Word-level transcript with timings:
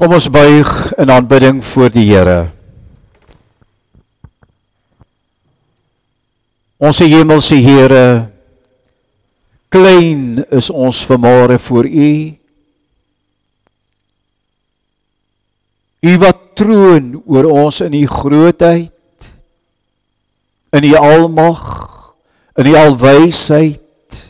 Kom 0.00 0.14
ons 0.16 0.30
buig 0.32 0.68
in 0.96 1.10
aanbidding 1.12 1.58
voor 1.60 1.90
die 1.92 2.06
Here. 2.08 2.46
Ons 6.80 7.02
hemelse 7.04 7.58
Here, 7.60 8.30
klein 9.68 10.40
is 10.48 10.70
ons 10.72 11.02
vanmôre 11.04 11.60
voor 11.60 11.84
U. 11.84 12.14
U 16.00 16.16
wat 16.24 16.42
troon 16.56 17.12
oor 17.20 17.52
ons 17.52 17.84
in 17.84 18.00
U 18.00 18.04
grootheid, 18.08 19.30
in 20.80 20.90
U 20.94 20.96
almag, 20.96 21.64
in 22.56 22.72
U 22.72 22.78
alwysheid, 22.88 24.28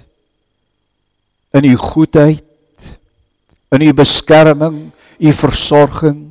in 1.54 1.74
U 1.76 1.76
goedheid, 1.78 2.96
in 3.70 3.86
U 3.86 3.94
beskerming 3.94 4.88
u 5.20 5.32
versorging. 5.36 6.26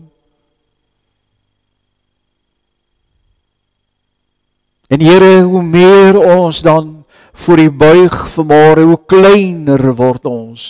En 4.89 5.02
Here, 5.05 5.41
hoe 5.45 5.63
meer 5.63 6.17
ons 6.17 6.62
dan 6.65 7.05
voor 7.34 7.59
u 7.59 7.70
buig 7.71 8.15
vanmôre, 8.34 8.88
hoe 8.89 9.02
kleiner 9.05 9.93
word 9.95 10.25
ons 10.25 10.70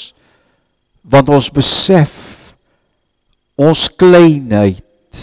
want 1.09 1.29
ons 1.33 1.47
besef 1.49 2.29
ons 3.59 3.89
kleinheid, 3.99 5.19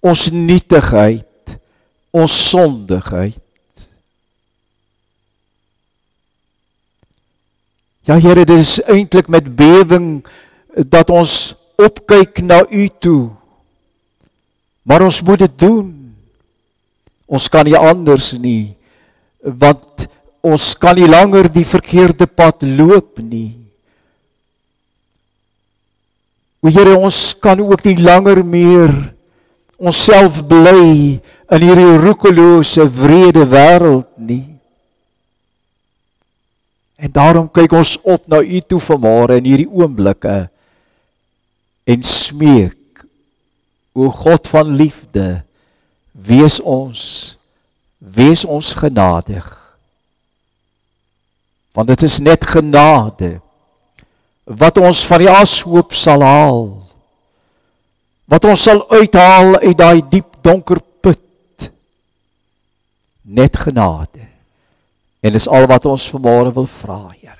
ons 0.00 0.28
nietigheid, 0.32 1.56
ons 2.16 2.36
sondigheid. 2.48 3.84
Ja 8.08 8.16
Here, 8.16 8.46
dit 8.48 8.64
is 8.64 8.78
eintlik 8.88 9.28
met 9.28 9.50
bewering 9.58 10.22
dat 10.88 11.12
ons 11.12 11.52
opkyk 11.78 12.42
na 12.42 12.64
u 12.66 12.88
toe. 13.00 13.30
Maar 14.82 15.04
ons 15.06 15.22
moet 15.22 15.38
dit 15.46 15.58
doen. 15.58 15.94
Ons 17.28 17.48
kan 17.52 17.64
nie 17.68 17.78
anders 17.78 18.32
nie 18.38 18.78
want 19.42 20.08
ons 20.42 20.74
kan 20.80 20.96
nie 20.98 21.08
langer 21.08 21.48
die 21.52 21.66
verkeerde 21.66 22.26
pad 22.26 22.62
loop 22.62 23.20
nie. 23.22 23.54
O 26.58 26.70
Here, 26.74 26.96
ons 26.98 27.34
kan 27.38 27.60
ook 27.62 27.84
nie 27.86 27.96
langer 28.02 28.42
meer 28.42 28.90
onsself 29.78 30.40
bly 30.50 31.18
in 31.54 31.64
hierdie 31.64 31.98
roekelose 32.02 32.86
wrede 32.98 33.46
wêreld 33.46 34.08
nie. 34.18 34.58
En 36.98 37.12
daarom 37.14 37.46
kyk 37.46 37.76
ons 37.78 37.94
op 38.02 38.26
na 38.26 38.42
U 38.42 38.60
toe 38.66 38.80
vanmôre 38.82 39.38
in 39.38 39.46
hierdie 39.46 39.70
oomblikke 39.70 40.48
en 41.88 42.02
smeek 42.04 43.04
o 43.96 44.10
God 44.12 44.48
van 44.52 44.74
liefde 44.76 45.40
wees 46.12 46.60
ons 46.60 47.02
wees 47.98 48.44
ons 48.44 48.72
genadig. 48.78 49.46
Want 51.72 51.88
dit 51.88 52.02
is 52.06 52.18
net 52.22 52.44
genade 52.44 53.38
wat 54.44 54.78
ons 54.80 55.00
van 55.08 55.24
die 55.24 55.32
ashoop 55.32 55.96
sal 55.96 56.22
haal 56.24 56.68
wat 58.28 58.44
ons 58.44 58.62
sal 58.68 58.84
uithaal 58.92 59.56
uit 59.64 59.76
daai 59.78 60.02
diep 60.04 60.36
donker 60.44 60.82
put. 61.00 61.70
Net 63.24 63.56
genade. 63.56 64.26
En 65.24 65.32
dis 65.32 65.48
al 65.48 65.64
wat 65.68 65.88
ons 65.88 66.10
vanmôre 66.12 66.52
wil 66.52 66.68
vra 66.68 67.00
Here 67.16 67.37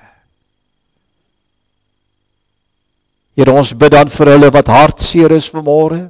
Here 3.39 3.55
ons 3.55 3.71
bid 3.71 3.93
dan 3.95 4.09
vir 4.11 4.33
hulle 4.33 4.49
wat 4.51 4.67
hartseer 4.67 5.31
is 5.31 5.45
vanmôre 5.47 6.09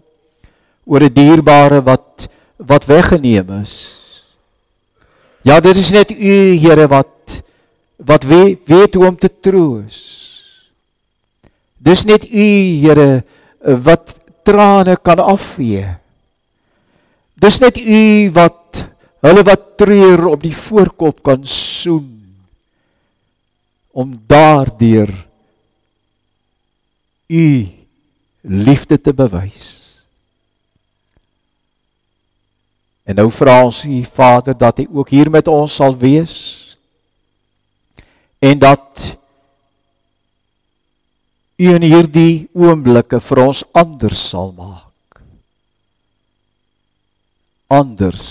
oor 0.90 1.04
'n 1.06 1.14
dierbare 1.14 1.78
wat 1.86 2.26
wat 2.58 2.88
weggeneem 2.90 3.62
is. 3.62 3.76
Ja, 5.45 5.60
dit 5.62 5.78
is 5.78 5.92
net 5.92 6.10
U 6.10 6.58
Here 6.58 6.88
wat 6.88 7.44
wat 7.98 8.23
weet, 8.23 8.66
weet 8.66 8.94
hoe 8.95 9.06
om 9.08 9.16
te 9.16 9.30
troos. 9.30 10.00
Dis 11.78 12.04
net 12.04 12.26
U 12.26 12.48
Here 12.82 13.23
wat 13.62 14.18
trane 14.44 14.98
kan 14.98 15.20
afvee. 15.20 15.86
Dis 17.38 17.60
net 17.60 17.78
U 17.78 18.32
wat 18.34 18.89
hulle 19.22 19.44
wat 19.44 19.78
treur 19.78 20.28
op 20.34 20.42
die 20.42 20.56
voorkop 20.56 21.22
kan 21.23 21.45
soen 21.45 22.10
om 23.94 24.18
daardeur 24.26 25.29
u 27.30 27.70
liefde 28.42 29.02
te 29.02 29.14
bewys. 29.14 30.02
En 33.06 33.16
nou 33.16 33.30
vra 33.34 33.62
ons 33.66 33.84
u 33.86 34.02
Vader 34.14 34.58
dat 34.58 34.82
hy 34.82 34.88
ook 34.90 35.10
hier 35.14 35.30
met 35.30 35.48
ons 35.50 35.76
sal 35.80 35.95
wees 35.98 36.36
en 38.42 38.60
dat 38.62 39.16
u 41.60 41.72
in 41.73 41.86
hierdie 41.86 42.50
oomblikke 42.54 43.20
vir 43.22 43.42
ons 43.44 43.64
anders 43.78 44.22
sal 44.30 44.54
maak. 44.56 45.22
Anders 47.70 48.28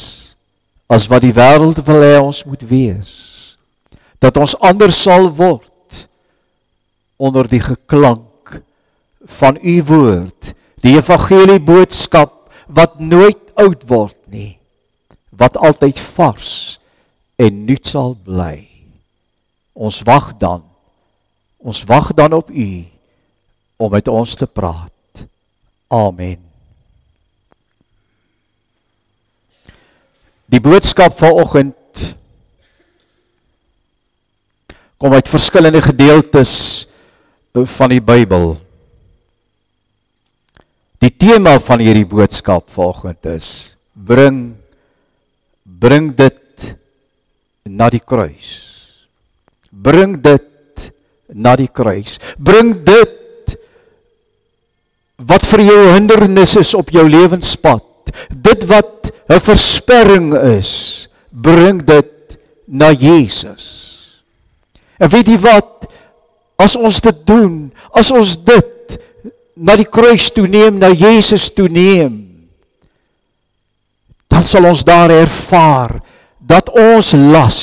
as 0.89 1.05
wat 1.11 1.27
die 1.27 1.35
wêreld 1.37 1.83
wil 1.85 2.01
hê 2.03 2.15
ons 2.23 2.41
moet 2.49 2.63
wees. 2.65 3.13
Dat 4.19 4.39
ons 4.41 4.57
anders 4.65 5.03
sal 5.03 5.29
word 5.37 6.07
onder 7.19 7.51
die 7.51 7.61
geklank 7.63 8.28
van 9.25 9.59
u 9.63 9.83
woord, 9.83 10.53
die 10.83 10.97
evangelie 10.97 11.61
boodskap 11.61 12.53
wat 12.67 13.01
nooit 13.01 13.41
oud 13.59 13.83
word 13.89 14.19
nie, 14.31 14.59
wat 15.31 15.57
altyd 15.57 15.99
vars 16.15 16.79
en 17.39 17.65
nuut 17.67 17.87
sal 17.87 18.15
bly. 18.27 18.67
Ons 19.79 20.03
wag 20.07 20.33
dan. 20.39 20.65
Ons 21.59 21.85
wag 21.87 22.13
dan 22.15 22.35
op 22.35 22.51
u 22.51 22.85
om 23.79 23.91
met 23.91 24.09
ons 24.11 24.35
te 24.35 24.47
praat. 24.47 25.27
Amen. 25.89 26.39
Die 30.49 30.61
boodskap 30.61 31.19
vanoggend 31.19 31.75
kom 34.99 35.13
uit 35.15 35.29
verskillende 35.29 35.83
gedeeltes 35.83 36.87
van 37.53 37.93
die 37.93 38.03
Bybel. 38.03 38.57
Die 40.99 41.13
tema 41.15 41.55
van 41.63 41.83
hierdie 41.83 42.07
boodskap 42.09 42.67
vanoggend 42.75 43.27
is 43.31 43.51
bring 43.95 44.57
bring 45.63 46.11
dit 46.19 46.73
na 47.69 47.87
die 47.93 48.03
kruis. 48.03 48.49
Bring 49.71 50.17
dit 50.25 50.89
na 51.39 51.55
die 51.61 51.69
kruis. 51.71 52.17
Bring 52.35 52.73
dit 52.83 53.55
wat 55.29 55.47
vir 55.51 55.63
jou 55.69 55.79
hindernis 55.93 56.57
is 56.59 56.75
op 56.75 56.91
jou 56.95 57.05
lewenspad. 57.07 58.11
Dit 58.35 58.67
wat 58.67 59.13
'n 59.29 59.39
versperring 59.39 60.35
is, 60.57 61.07
bring 61.31 61.85
dit 61.85 62.39
na 62.67 62.91
Jesus. 62.91 63.65
En 64.99 65.09
weet 65.09 65.29
jy 65.29 65.39
wat? 65.39 65.87
As 66.59 66.75
ons 66.77 67.01
dit 67.01 67.27
doen, 67.27 67.71
as 67.93 68.11
ons 68.11 68.37
dit 68.37 68.78
na 69.59 69.75
die 69.79 69.89
kruis 69.89 70.29
toe 70.35 70.47
neem, 70.51 70.79
na 70.79 70.91
Jesus 70.95 71.49
toe 71.51 71.67
neem, 71.71 72.23
dan 74.31 74.45
sal 74.47 74.69
ons 74.69 74.85
daar 74.87 75.11
ervaar 75.11 75.99
dat 76.39 76.71
ons 76.71 77.11
las 77.17 77.61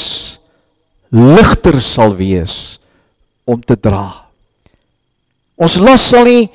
ligter 1.14 1.80
sal 1.82 2.16
wees 2.18 2.78
om 3.48 3.62
te 3.62 3.78
dra. 3.80 4.26
Ons 5.56 5.78
las 5.80 6.10
sal 6.12 6.28
nie 6.28 6.46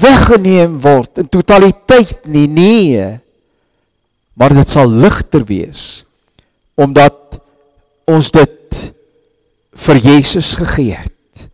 weggeneem 0.00 0.74
word 0.82 1.22
in 1.22 1.28
totaliteit 1.30 2.26
nie, 2.26 2.48
nee. 2.50 3.04
Maar 4.34 4.56
dit 4.58 4.74
sal 4.74 4.90
ligter 4.90 5.46
wees 5.46 5.86
omdat 6.78 7.40
ons 8.06 8.28
dit 8.30 8.82
vir 9.82 9.98
Jesus 9.98 10.52
gegee 10.58 10.94
het 10.94 11.48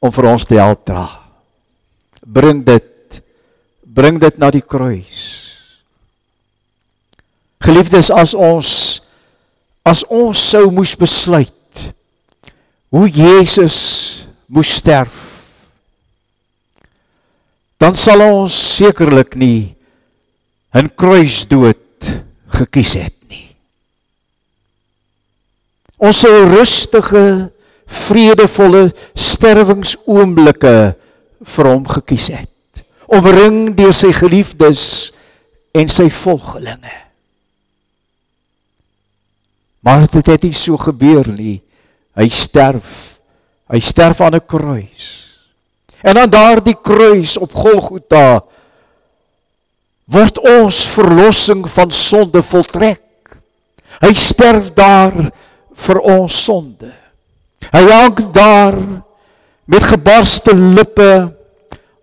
om 0.00 0.12
vir 0.12 0.28
ons 0.30 0.48
te 0.48 0.56
help 0.56 0.80
dra 0.88 1.25
bring 2.26 2.64
dit 2.66 3.22
bring 3.96 4.18
dit 4.20 4.38
na 4.38 4.50
die 4.52 4.64
kruis. 4.64 5.20
Geliefdes, 7.64 8.10
as 8.12 8.34
ons 8.34 8.70
as 9.86 10.02
ons 10.10 10.34
sou 10.34 10.66
moes 10.74 10.96
besluit 10.98 11.52
hoe 12.90 13.06
Jesus 13.06 13.76
moes 14.50 14.72
sterf, 14.78 15.14
dan 17.78 17.94
sal 17.96 18.22
ons 18.24 18.52
sekerlik 18.52 19.36
nie 19.38 19.76
'n 20.74 20.90
kruisdood 20.92 22.10
gekies 22.58 22.94
het 22.94 23.16
nie. 23.30 23.56
Ons 25.96 26.20
sou 26.20 26.34
rustige, 26.52 27.50
vredevolle 27.86 28.90
sterwingsoomblikke 29.14 30.96
vir 31.54 31.70
hom 31.70 31.86
gekies 31.88 32.28
het. 32.34 32.50
omring 33.06 33.74
deur 33.78 33.94
sy 33.94 34.10
geliefdes 34.14 35.12
en 35.76 35.90
sy 35.90 36.08
volgelinge. 36.10 36.94
Maar 39.86 40.08
dit 40.10 40.26
het 40.26 40.46
nie 40.48 40.56
so 40.56 40.78
gebeur 40.80 41.28
nie. 41.30 41.60
Hy 42.18 42.26
sterf. 42.32 43.20
Hy 43.70 43.78
sterf 43.80 44.20
aan 44.20 44.34
'n 44.34 44.46
kruis. 44.46 45.38
En 46.02 46.18
aan 46.18 46.30
daardie 46.30 46.74
kruis 46.74 47.36
op 47.36 47.54
Golgotha 47.54 48.42
word 50.06 50.38
ons 50.38 50.86
verlossing 50.86 51.68
van 51.68 51.90
sonde 51.90 52.42
voltrek. 52.42 53.02
Hy 54.00 54.12
sterf 54.14 54.72
daar 54.74 55.30
vir 55.74 55.98
ons 56.00 56.44
sonde. 56.44 56.92
Hy 57.72 57.82
hang 57.90 58.30
daar 58.32 59.02
met 59.64 59.82
gebarste 59.82 60.54
lippe 60.54 61.35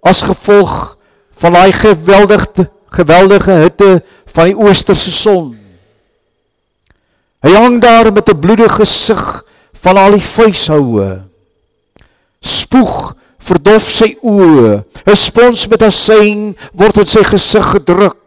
as 0.03 0.23
gevolg 0.27 0.95
van 1.41 1.55
daai 1.57 1.71
geweldige 1.71 2.69
geweldige 2.93 3.51
hitte 3.51 4.03
van 4.35 4.51
die 4.51 4.57
oosterse 4.57 5.11
son. 5.11 5.55
Hy 7.41 7.53
hang 7.57 7.79
daar 7.81 8.11
met 8.13 8.29
'n 8.29 8.39
bloedige 8.39 8.85
gesig 8.85 9.43
van 9.81 9.97
al 9.97 10.11
die 10.11 10.21
vuishoue. 10.21 11.23
Spoeg 12.39 13.15
verdof 13.39 13.89
sy 13.89 14.15
oë. 14.21 14.83
'n 15.05 15.15
Spons 15.15 15.67
met 15.67 15.81
asyn 15.83 16.55
word 16.73 16.97
in 16.97 17.05
sy 17.05 17.23
gesig 17.23 17.65
gedruk. 17.71 18.17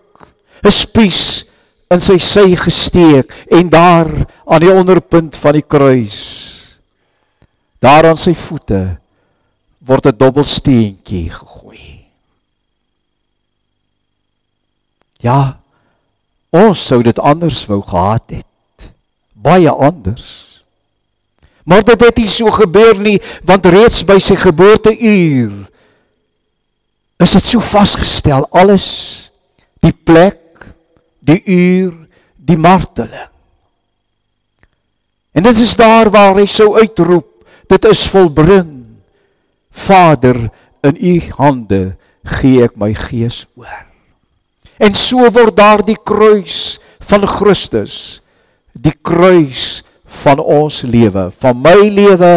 'n 0.65 0.71
Spies 0.71 1.47
in 1.91 2.01
sy 2.03 2.19
sy 2.19 2.57
gesteek 2.59 3.31
en 3.47 3.69
daar 3.71 4.09
aan 4.45 4.61
die 4.61 4.73
onderpunt 4.73 5.37
van 5.39 5.53
die 5.53 5.63
kruis 5.63 6.17
daar 7.83 8.09
aan 8.11 8.19
sy 8.19 8.35
voete 8.35 8.97
word 9.87 10.07
'n 10.07 10.17
dobbelsteentjie 10.17 11.31
gegooi. 11.31 12.05
Ja, 15.23 15.59
ons 16.51 16.87
sou 16.87 17.03
dit 17.03 17.19
anders 17.19 17.67
wou 17.67 17.83
gehad 17.83 18.23
het. 18.27 18.91
Baie 19.33 19.71
anders. 19.71 20.63
Maar 21.65 21.83
dit 21.85 22.01
het 22.01 22.17
nie 22.17 22.29
so 22.31 22.51
gebeur 22.51 22.99
nie, 22.99 23.21
want 23.45 23.67
reeds 23.67 24.05
by 24.05 24.19
sy 24.19 24.37
geboorteuur 24.39 25.67
is 27.17 27.33
dit 27.33 27.45
so 27.45 27.61
vasgestel 27.65 28.45
alles 28.53 28.87
die 29.81 29.93
plek 29.93 30.43
die 31.27 31.41
uur, 31.45 31.95
die 32.37 32.59
marteling. 32.61 33.31
En 35.33 35.43
dit 35.43 35.61
is 35.61 35.75
daar 35.77 36.11
waar 36.13 36.37
hy 36.39 36.47
sou 36.49 36.77
uitroep, 36.79 37.29
dit 37.69 37.89
is 37.91 38.07
volbring. 38.13 38.76
Vader, 39.77 40.49
in 40.87 40.97
u 40.97 41.15
hande 41.39 41.83
gee 42.39 42.65
ek 42.65 42.77
my 42.81 42.93
gees 42.97 43.45
oor. 43.59 43.85
En 44.81 44.97
so 44.97 45.29
word 45.33 45.57
daar 45.57 45.83
die 45.85 45.99
kruis 45.99 46.77
van 47.07 47.27
Christus, 47.29 48.21
die 48.73 48.95
kruis 48.95 49.83
van 50.25 50.41
ons 50.43 50.83
lewe, 50.87 51.31
van 51.41 51.63
my 51.63 51.79
lewe 51.93 52.33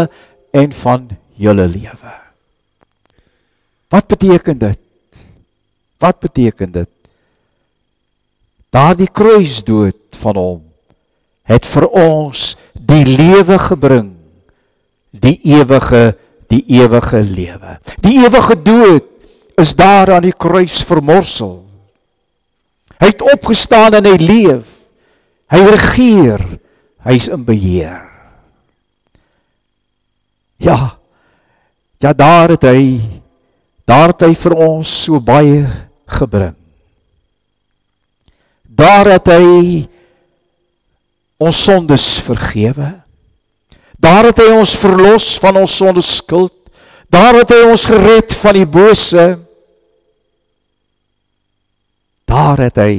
en 0.55 0.73
van 0.83 1.09
julle 1.39 1.67
lewe. 1.67 2.13
Wat 3.89 4.07
beteken 4.07 4.59
dit? 4.59 4.79
Wat 5.99 6.19
beteken 6.19 6.71
dit? 6.71 6.89
Daardie 8.69 9.09
kruisdood 9.09 10.19
van 10.21 10.37
hom 10.37 10.59
het 11.49 11.65
vir 11.65 11.87
ons 11.97 12.53
die 12.73 13.01
lewe 13.07 13.57
gebring. 13.57 14.11
Die 15.09 15.39
ewige, 15.49 16.13
die 16.49 16.63
ewige 16.79 17.21
lewe. 17.21 17.77
Die 18.01 18.17
ewige 18.25 18.57
dood 18.57 19.05
is 19.59 19.75
daar 19.77 20.15
aan 20.15 20.25
die 20.25 20.35
kruis 20.35 20.81
vermorsel. 20.87 21.59
Hy 22.99 23.11
het 23.13 23.23
opgestaan 23.23 23.99
en 23.99 24.07
hy 24.09 24.17
leef. 24.19 24.67
Hy 25.49 25.61
regeer. 25.69 26.43
Hy's 27.05 27.29
in 27.31 27.45
beheer. 27.47 28.03
Ja. 30.59 30.97
Ja, 31.99 32.13
daar 32.13 32.55
het 32.55 32.63
hy 32.67 32.99
daar 33.89 34.13
het 34.13 34.21
hy 34.27 34.33
vir 34.37 34.53
ons 34.53 34.89
so 35.05 35.19
baie 35.23 35.63
gebring. 36.19 36.53
Daar 38.63 39.09
het 39.15 39.31
hy 39.33 39.87
ons 41.41 41.63
sondes 41.65 42.19
vergewe. 42.23 42.91
Daar 43.99 44.29
het 44.29 44.39
hy 44.39 44.47
ons 44.55 44.77
verlos 44.79 45.33
van 45.43 45.59
ons 45.59 45.75
sondes 45.75 46.15
skuld. 46.21 46.55
Daar 47.11 47.41
het 47.41 47.51
hy 47.51 47.65
ons 47.67 47.83
gered 47.89 48.35
van 48.39 48.55
die 48.55 48.67
bose. 48.69 49.25
Daar 52.29 52.61
het 52.63 52.79
hy 52.79 52.93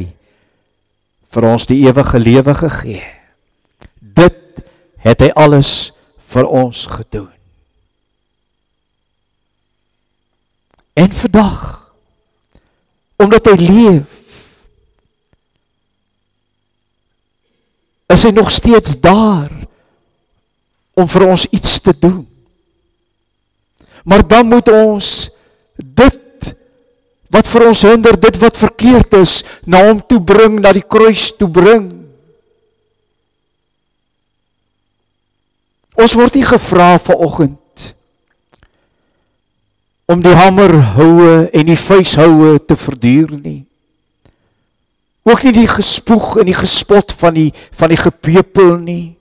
vir 1.31 1.47
ons 1.47 1.67
die 1.71 1.81
ewige 1.87 2.21
lewe 2.21 2.55
gegee. 2.59 3.05
Dit 4.01 4.65
het 5.01 5.25
hy 5.25 5.31
alles 5.39 5.93
vir 6.31 6.47
ons 6.47 6.85
gedoen. 6.91 7.31
En 11.01 11.13
vandag 11.23 11.69
omdat 13.21 13.51
hy 13.53 13.57
leef 13.61 14.17
is 18.11 18.23
hy 18.25 18.33
nog 18.33 18.49
steeds 18.53 18.97
daar 19.01 19.49
om 21.01 21.09
vir 21.09 21.27
ons 21.29 21.47
iets 21.51 21.79
te 21.81 21.95
doen. 21.97 22.23
Maar 24.05 24.25
dan 24.29 24.49
moet 24.49 24.69
ons 24.73 25.31
dit 25.77 26.53
wat 27.31 27.47
vir 27.47 27.67
ons 27.69 27.83
hinder, 27.87 28.17
dit 28.19 28.37
wat 28.43 28.59
verkeerd 28.59 29.15
is, 29.21 29.41
na 29.63 29.85
hom 29.87 30.01
toe 30.03 30.19
bring, 30.19 30.59
na 30.59 30.73
die 30.75 30.83
kruis 30.83 31.29
toe 31.39 31.49
bring. 31.49 31.87
Ons 36.01 36.17
word 36.19 36.39
nie 36.39 36.47
gevra 36.49 36.95
vanoggend 36.99 37.59
om 40.11 40.23
die 40.25 40.35
hamer 40.35 40.73
houe 40.97 41.35
en 41.55 41.69
die 41.69 41.79
vuis 41.79 42.17
houe 42.19 42.57
te 42.67 42.75
verduur 42.75 43.37
nie. 43.39 43.61
Ook 45.29 45.45
nie 45.47 45.53
die 45.55 45.69
gespoeg 45.71 46.41
en 46.41 46.49
die 46.49 46.57
gespot 46.57 47.13
van 47.21 47.37
die 47.37 47.51
van 47.79 47.93
die 47.93 48.01
gepepel 48.01 48.75
nie. 48.81 49.20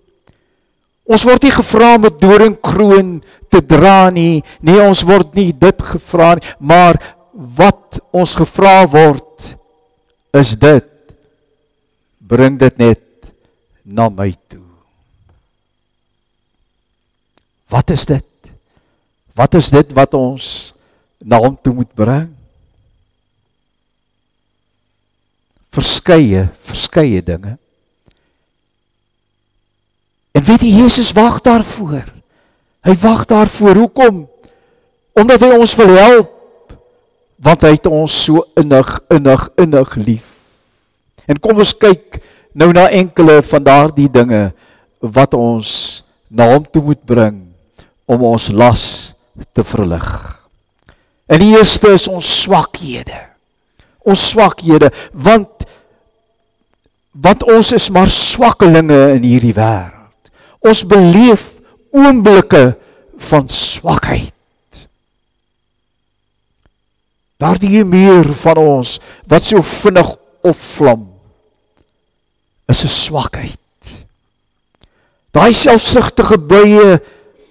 Ons 1.10 1.26
word 1.26 1.44
nie 1.44 1.54
gevra 1.54 1.96
om 1.98 2.06
'n 2.06 2.20
doringkroon 2.22 3.24
te 3.50 3.62
dra 3.66 4.10
nie. 4.10 4.44
Nee, 4.62 4.80
ons 4.82 5.02
word 5.02 5.34
nie 5.34 5.52
dit 5.52 5.82
gevra 5.82 6.36
nie, 6.36 6.46
maar 6.60 6.96
wat 7.34 8.00
ons 8.14 8.36
gevra 8.36 8.86
word 8.86 9.58
is 10.34 10.56
dit 10.56 10.86
bring 12.20 12.60
dit 12.60 12.78
net 12.78 13.34
na 13.84 14.10
my 14.10 14.36
toe. 14.48 14.66
Wat 17.70 17.90
is 17.90 18.06
dit? 18.06 18.26
Wat 19.34 19.56
is 19.56 19.70
dit 19.70 19.92
wat 19.94 20.14
ons 20.14 20.74
na 21.18 21.38
hom 21.38 21.58
toe 21.58 21.74
moet 21.74 21.94
bring? 21.96 22.40
verskeie 25.74 26.48
verskeie 26.66 27.22
dinge. 27.22 27.58
En 30.40 30.46
weet 30.46 30.62
jy 30.64 30.72
Jesus 30.86 31.12
wag 31.12 31.42
daarvoor. 31.44 32.06
Hy 32.88 32.94
wag 33.02 33.26
daarvoor. 33.28 33.76
Hoekom? 33.76 34.22
Omdat 35.20 35.44
hy 35.44 35.50
ons 35.58 35.74
wil 35.76 35.92
help. 36.00 36.30
Want 37.44 37.66
hy 37.68 37.74
het 37.76 37.90
ons 37.92 38.16
so 38.24 38.46
innig 38.60 38.88
innig 39.12 39.44
innig 39.60 39.96
lief. 40.00 40.30
En 41.28 41.40
kom 41.44 41.60
ons 41.60 41.76
kyk 41.76 42.22
nou 42.56 42.72
na 42.72 42.88
enkele 42.88 43.42
van 43.52 43.68
daardie 43.68 44.08
dinge 44.12 44.50
wat 45.00 45.36
ons 45.36 45.70
na 46.32 46.48
hom 46.54 46.64
toe 46.64 46.84
moet 46.88 47.04
bring 47.04 47.44
om 48.08 48.26
ons 48.32 48.48
las 48.56 48.84
te 49.52 49.64
verlig. 49.64 50.08
En 51.28 51.40
die 51.44 51.52
eerste 51.60 51.92
is 52.00 52.08
ons 52.08 52.32
swakhede. 52.46 53.26
Ons 54.08 54.30
swakhede 54.32 54.94
want 55.12 55.68
want 57.12 57.44
ons 57.44 57.76
is 57.76 57.92
maar 57.92 58.08
swakkelinge 58.08 59.00
in 59.20 59.26
hierdie 59.28 59.56
wêreld. 59.56 59.99
Ons 60.60 60.84
beleef 60.88 61.60
oomblikke 61.96 62.78
van 63.30 63.48
swakheid. 63.50 64.34
Daardie 67.40 67.86
meer 67.88 68.28
van 68.42 68.60
ons 68.60 68.98
wat 69.32 69.46
so 69.46 69.64
vinnig 69.64 70.10
opvlam 70.44 71.08
is 72.68 72.84
'n 72.84 72.92
swakheid. 72.92 73.58
Daai 75.32 75.54
selfsugtige 75.54 76.38
buie 76.38 77.00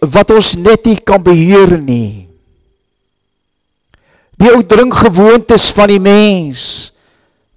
wat 0.00 0.31
ons 0.31 0.57
net 0.57 0.85
nie 0.85 0.99
kan 1.00 1.23
beheer 1.23 1.79
nie. 1.79 2.29
Die 4.38 4.53
ou 4.53 4.62
drinkgewoontes 4.62 5.73
van 5.73 5.88
die 5.88 6.00
mens 6.00 6.93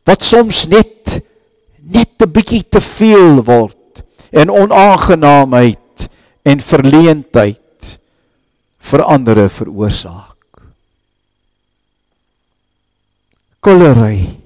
wat 0.06 0.24
soms 0.24 0.68
net 0.68 1.22
net 1.84 2.16
'n 2.22 2.32
bietjie 2.32 2.64
te 2.70 2.82
veel 2.82 3.44
word 3.44 3.81
en 4.32 4.50
onaangenaamheid 4.50 6.10
en 6.42 6.60
verleentheid 6.60 8.00
vir 8.80 9.04
ander 9.04 9.50
veroorsaak. 9.50 10.32
kolery 13.62 14.42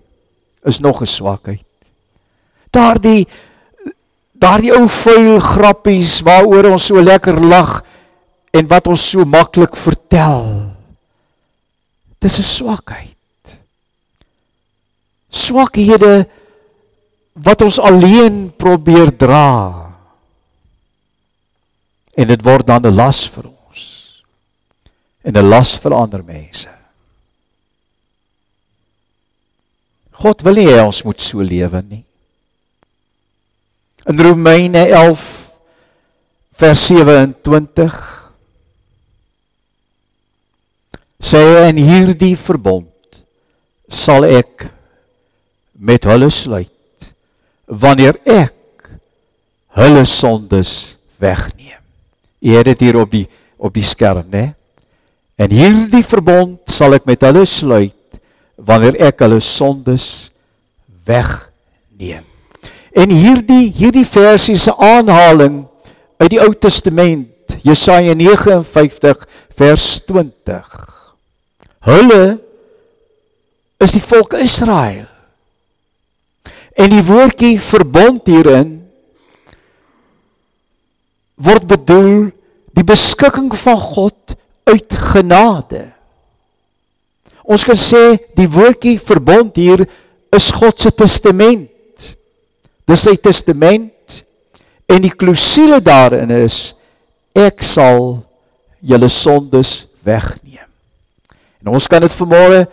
is 0.64 0.80
nog 0.80 1.02
'n 1.02 1.06
swakheid. 1.06 1.66
Daardie 2.70 3.28
daardie 4.32 4.74
ou 4.76 4.88
vuil 4.88 5.40
grappies 5.40 6.20
waaroor 6.20 6.72
ons 6.72 6.86
so 6.86 7.02
lekker 7.02 7.40
lag 7.40 7.84
en 8.52 8.68
wat 8.68 8.88
ons 8.88 9.10
so 9.10 9.26
maklik 9.26 9.76
vertel. 9.76 10.72
Dis 12.20 12.40
'n 12.40 12.44
swakheid. 12.44 13.16
Swakhede 15.30 16.28
wat 17.36 17.62
ons 17.66 17.80
alleen 17.84 18.48
probeer 18.56 19.12
dra. 19.12 19.92
En 22.16 22.28
dit 22.32 22.42
word 22.42 22.68
dan 22.68 22.86
'n 22.86 22.96
las 22.96 23.28
vir 23.28 23.46
ons. 23.46 24.24
En 25.24 25.34
'n 25.36 25.50
las 25.50 25.78
vir 25.78 25.94
ander 25.94 26.24
mense. 26.24 26.70
God 30.12 30.42
wil 30.42 30.54
nie 30.54 30.68
hê 30.68 30.80
ons 30.82 31.04
moet 31.04 31.20
so 31.20 31.42
lewe 31.42 31.82
nie. 31.82 32.04
In 34.08 34.20
Romeine 34.20 34.88
11 34.88 35.52
vers 36.56 36.80
27 36.88 38.32
sê 41.20 41.42
en 41.68 41.76
hierdie 41.76 42.36
verbond 42.38 43.24
sal 43.90 44.24
ek 44.24 44.70
met 45.74 46.04
hulle 46.04 46.30
sluit 46.30 46.75
wanneer 47.66 48.20
ek 48.26 48.54
hulle 49.76 50.06
sondes 50.08 50.98
wegneem. 51.22 51.82
Jy 52.40 52.60
het 52.60 52.70
dit 52.74 52.86
hier 52.88 53.02
op 53.02 53.12
die 53.12 53.26
op 53.56 53.74
die 53.74 53.86
skerm, 53.88 54.28
né? 54.30 54.54
En 55.40 55.52
hierdie 55.52 56.04
verbond 56.06 56.60
sal 56.70 56.96
ek 56.98 57.08
met 57.08 57.24
hulle 57.26 57.46
sluit 57.50 58.20
wanneer 58.56 58.98
ek 59.10 59.24
hulle 59.26 59.40
sondes 59.44 60.30
wegneem. 61.08 62.24
En 62.96 63.12
hierdie 63.12 63.72
hierdie 63.76 64.06
versie 64.08 64.58
se 64.60 64.72
aanhaling 64.76 65.64
uit 66.22 66.32
die 66.32 66.40
Ou 66.40 66.54
Testament, 66.54 67.58
Jesaja 67.66 68.14
59 68.16 69.26
vers 69.58 69.88
20. 70.08 70.78
Hulle 71.86 72.24
is 73.84 73.96
die 73.96 74.04
volk 74.04 74.38
Israel. 74.40 75.10
En 76.76 76.92
die 76.92 77.04
woordjie 77.06 77.56
verbond 77.62 78.28
hierin 78.28 78.74
word 81.36 81.68
bedoel 81.68 82.30
die 82.76 82.84
beskikking 82.88 83.52
van 83.60 83.80
God 83.80 84.36
uit 84.68 84.98
genade. 85.12 85.86
Ons 87.46 87.64
kan 87.68 87.78
sê 87.80 88.18
die 88.36 88.50
woordjie 88.50 88.98
verbond 89.00 89.56
hier 89.60 89.86
is 90.36 90.50
God 90.52 90.80
se 90.82 90.92
testament. 90.92 91.70
Dis 92.86 93.06
sy 93.08 93.16
testament 93.22 94.22
en 94.92 95.02
die 95.02 95.14
klousule 95.14 95.80
daarin 95.84 96.32
is 96.36 96.74
ek 97.36 97.64
sal 97.66 98.26
julle 98.86 99.10
sondes 99.12 99.86
wegneem. 100.06 100.68
En 101.62 101.74
ons 101.74 101.88
kan 101.90 102.04
dit 102.04 102.14
vanmôre 102.14 102.66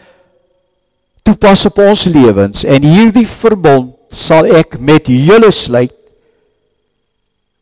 toepas 1.26 1.66
op 1.70 1.80
ons 1.84 2.04
lewens 2.10 2.64
en 2.68 2.86
hierdie 2.86 3.26
verbond 3.28 3.94
sal 4.12 4.48
ek 4.50 4.76
met 4.80 5.08
julle 5.08 5.50
sluit 5.54 5.94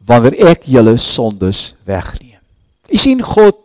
wanneer 0.07 0.37
ek 0.51 0.67
julle 0.67 0.97
sondes 0.99 1.71
wegneem. 1.87 2.41
U 2.91 2.99
sien 2.99 3.21
God 3.23 3.59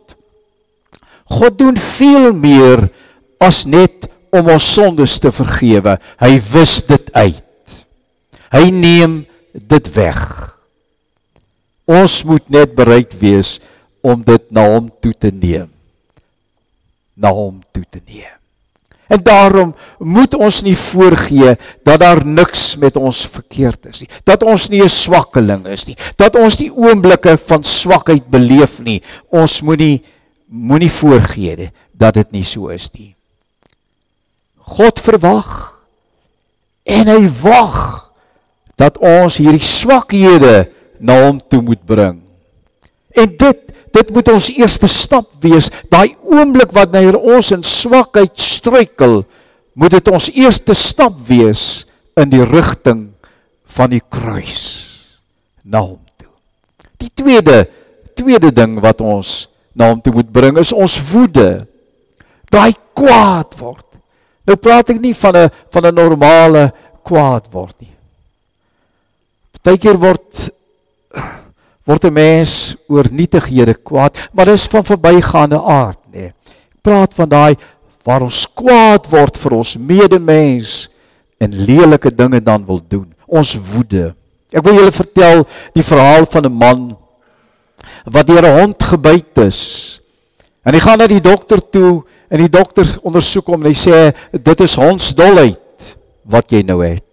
God 1.26 1.56
doen 1.58 1.74
veel 1.74 2.30
meer 2.38 2.86
as 3.42 3.64
net 3.66 4.06
om 4.30 4.52
ons 4.52 4.66
sondes 4.76 5.16
te 5.18 5.32
vergewe. 5.34 5.96
Hy 6.22 6.32
wis 6.52 6.78
dit 6.86 7.10
uit. 7.16 7.74
Hy 8.54 8.68
neem 8.70 9.16
dit 9.50 9.90
weg. 9.96 10.22
Ons 11.86 12.20
moet 12.26 12.46
net 12.52 12.74
bereid 12.78 13.14
wees 13.18 13.56
om 14.06 14.22
dit 14.22 14.46
na 14.54 14.68
hom 14.70 14.86
toe 15.02 15.14
te 15.18 15.32
neem. 15.34 15.70
Na 17.18 17.32
hom 17.34 17.58
toe 17.74 17.84
te 17.90 18.02
neem. 18.06 18.35
En 19.08 19.22
daarom 19.22 19.74
moet 19.98 20.34
ons 20.34 20.62
nie 20.62 20.76
voorgee 20.76 21.56
dat 21.86 22.00
daar 22.00 22.24
niks 22.26 22.76
met 22.76 22.96
ons 22.96 23.26
verkeerd 23.26 23.86
is 23.86 24.02
nie. 24.02 24.10
Dat 24.24 24.42
ons 24.42 24.68
nie 24.68 24.82
'n 24.82 24.88
swakkeling 24.88 25.66
is 25.66 25.86
nie. 25.86 25.96
Dat 26.16 26.36
ons 26.36 26.56
die 26.56 26.72
oomblikke 26.74 27.38
van 27.38 27.64
swakheid 27.64 28.26
beleef 28.26 28.80
nie. 28.82 29.02
Ons 29.30 29.62
moenie 29.62 30.02
moenie 30.46 30.90
voorgee 30.90 31.70
dat 31.92 32.14
dit 32.14 32.30
nie 32.30 32.44
so 32.44 32.68
is 32.68 32.88
nie. 32.94 33.14
God 34.76 35.00
verwag 35.00 35.50
en 36.86 37.10
hy 37.10 37.26
wag 37.42 38.10
dat 38.78 38.98
ons 38.98 39.38
hierdie 39.40 39.64
swakhede 39.64 40.68
na 40.98 41.18
hom 41.26 41.40
toe 41.40 41.62
moet 41.62 41.82
bring. 41.86 42.20
En 43.16 43.36
dit 43.36 43.65
dit 43.96 44.12
moet 44.12 44.28
ons 44.32 44.50
eerste 44.52 44.88
stap 44.90 45.28
wees. 45.44 45.70
Daai 45.92 46.16
oomblik 46.20 46.74
wat 46.76 46.92
wanneer 46.92 47.16
ons 47.16 47.52
in 47.56 47.64
swakheid 47.64 48.36
struikel, 48.40 49.22
moet 49.76 49.96
dit 49.98 50.08
ons 50.12 50.30
eerste 50.32 50.76
stap 50.76 51.16
wees 51.28 51.84
in 52.16 52.30
die 52.32 52.44
rigting 52.44 53.08
van 53.76 53.92
die 53.92 54.00
kruis 54.00 54.64
na 55.64 55.82
hom 55.84 56.00
toe. 56.16 56.32
Die 57.00 57.12
tweede 57.12 57.66
tweede 58.16 58.48
ding 58.54 58.78
wat 58.80 59.02
ons 59.04 59.46
na 59.76 59.90
hom 59.90 60.00
toe 60.00 60.14
moet 60.16 60.30
bring 60.32 60.56
is 60.60 60.72
ons 60.72 60.96
woede. 61.10 61.66
Daai 62.48 62.72
kwaad 62.96 63.52
word. 63.60 63.84
Nou 64.48 64.56
praat 64.56 64.94
ek 64.94 65.02
nie 65.02 65.12
van 65.12 65.36
'n 65.36 65.50
van 65.72 65.84
'n 65.84 65.94
normale 65.94 66.72
kwaad 67.04 67.52
word 67.52 67.76
nie. 67.80 67.94
Partykeer 69.52 69.98
word 69.98 70.50
word 71.86 72.04
'n 72.04 72.12
mens 72.12 72.76
oor 72.88 73.06
nietighede 73.10 73.74
kwaad, 73.74 74.28
maar 74.32 74.50
dis 74.50 74.66
van 74.66 74.84
verbygaande 74.84 75.60
aard, 75.62 75.98
nê. 76.12 76.32
Ek 76.74 76.82
praat 76.82 77.14
van 77.14 77.28
daai 77.28 77.54
waar 78.04 78.22
ons 78.22 78.46
kwaad 78.54 79.06
word 79.10 79.38
vir 79.38 79.52
ons 79.52 79.76
medemens 79.76 80.88
en 81.38 81.50
lelike 81.50 82.10
dinge 82.14 82.42
dan 82.42 82.66
wil 82.66 82.80
doen. 82.88 83.14
Ons 83.26 83.58
woede. 83.72 84.14
Ek 84.52 84.64
wil 84.64 84.74
julle 84.74 84.92
vertel 84.92 85.46
die 85.74 85.82
verhaal 85.82 86.26
van 86.26 86.44
'n 86.46 86.52
man 86.52 86.96
wat 88.04 88.26
deur 88.26 88.42
'n 88.42 88.60
hond 88.60 88.82
gebyt 88.82 89.38
is. 89.38 90.00
En 90.64 90.74
hy 90.74 90.80
gaan 90.80 90.98
na 90.98 91.06
die 91.06 91.20
dokter 91.20 91.60
toe 91.70 92.04
En 92.28 92.42
die 92.42 92.50
dokter 92.50 92.88
ondersoek 93.06 93.52
hom 93.52 93.62
en 93.62 93.70
hy 93.70 93.78
sê 93.78 93.98
dit 94.34 94.62
is 94.64 94.78
hondsdolheid 94.80 95.92
wat 96.26 96.50
jy 96.50 96.64
nou 96.66 96.80
het. 96.82 97.05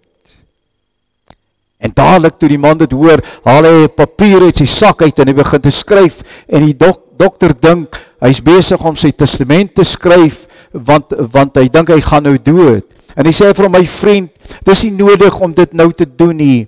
En 1.84 1.92
dadelik 1.92 2.38
toe 2.40 2.48
die 2.48 2.60
man 2.60 2.78
dit 2.80 2.92
hoor, 2.96 3.20
haal 3.44 3.66
hy 3.68 3.84
'n 3.84 3.92
papier 3.92 4.40
uit 4.40 4.56
sy 4.56 4.64
sak 4.64 5.02
uit 5.02 5.18
en 5.18 5.28
hy 5.28 5.34
begin 5.36 5.60
te 5.60 5.70
skryf 5.70 6.22
en 6.48 6.64
die 6.64 6.76
dok, 6.76 7.00
dokter 7.18 7.52
dink 7.52 7.92
hy's 8.20 8.40
besig 8.40 8.80
om 8.80 8.96
sy 8.96 9.12
testament 9.12 9.74
te 9.74 9.84
skryf 9.84 10.46
want 10.72 11.12
want 11.32 11.56
hy 11.56 11.68
dink 11.68 11.88
hy 11.88 12.00
gaan 12.00 12.24
nou 12.24 12.38
dood. 12.38 12.84
En 13.16 13.26
hy 13.26 13.32
sê 13.32 13.52
vir 13.54 13.64
hom 13.64 13.76
my 13.76 13.84
vriend, 13.84 14.30
dis 14.64 14.84
nie 14.84 14.96
nodig 14.96 15.40
om 15.40 15.52
dit 15.52 15.72
nou 15.72 15.92
te 15.92 16.06
doen 16.06 16.36
nie. 16.36 16.66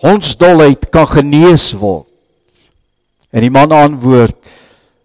Hondsdolheid 0.00 0.90
kan 0.90 1.06
genees 1.06 1.74
word. 1.74 2.06
En 3.32 3.42
die 3.42 3.50
man 3.50 3.72
antwoord 3.72 4.36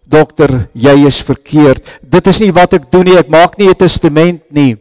dokter, 0.06 0.68
jy 0.72 1.06
is 1.06 1.20
verkeerd. 1.20 1.82
Dit 2.00 2.26
is 2.26 2.40
nie 2.40 2.52
wat 2.52 2.72
ek 2.74 2.90
doen 2.92 3.04
nie. 3.04 3.18
Ek 3.18 3.28
maak 3.28 3.58
nie 3.58 3.68
'n 3.68 3.74
testament 3.74 4.42
nie. 4.50 4.76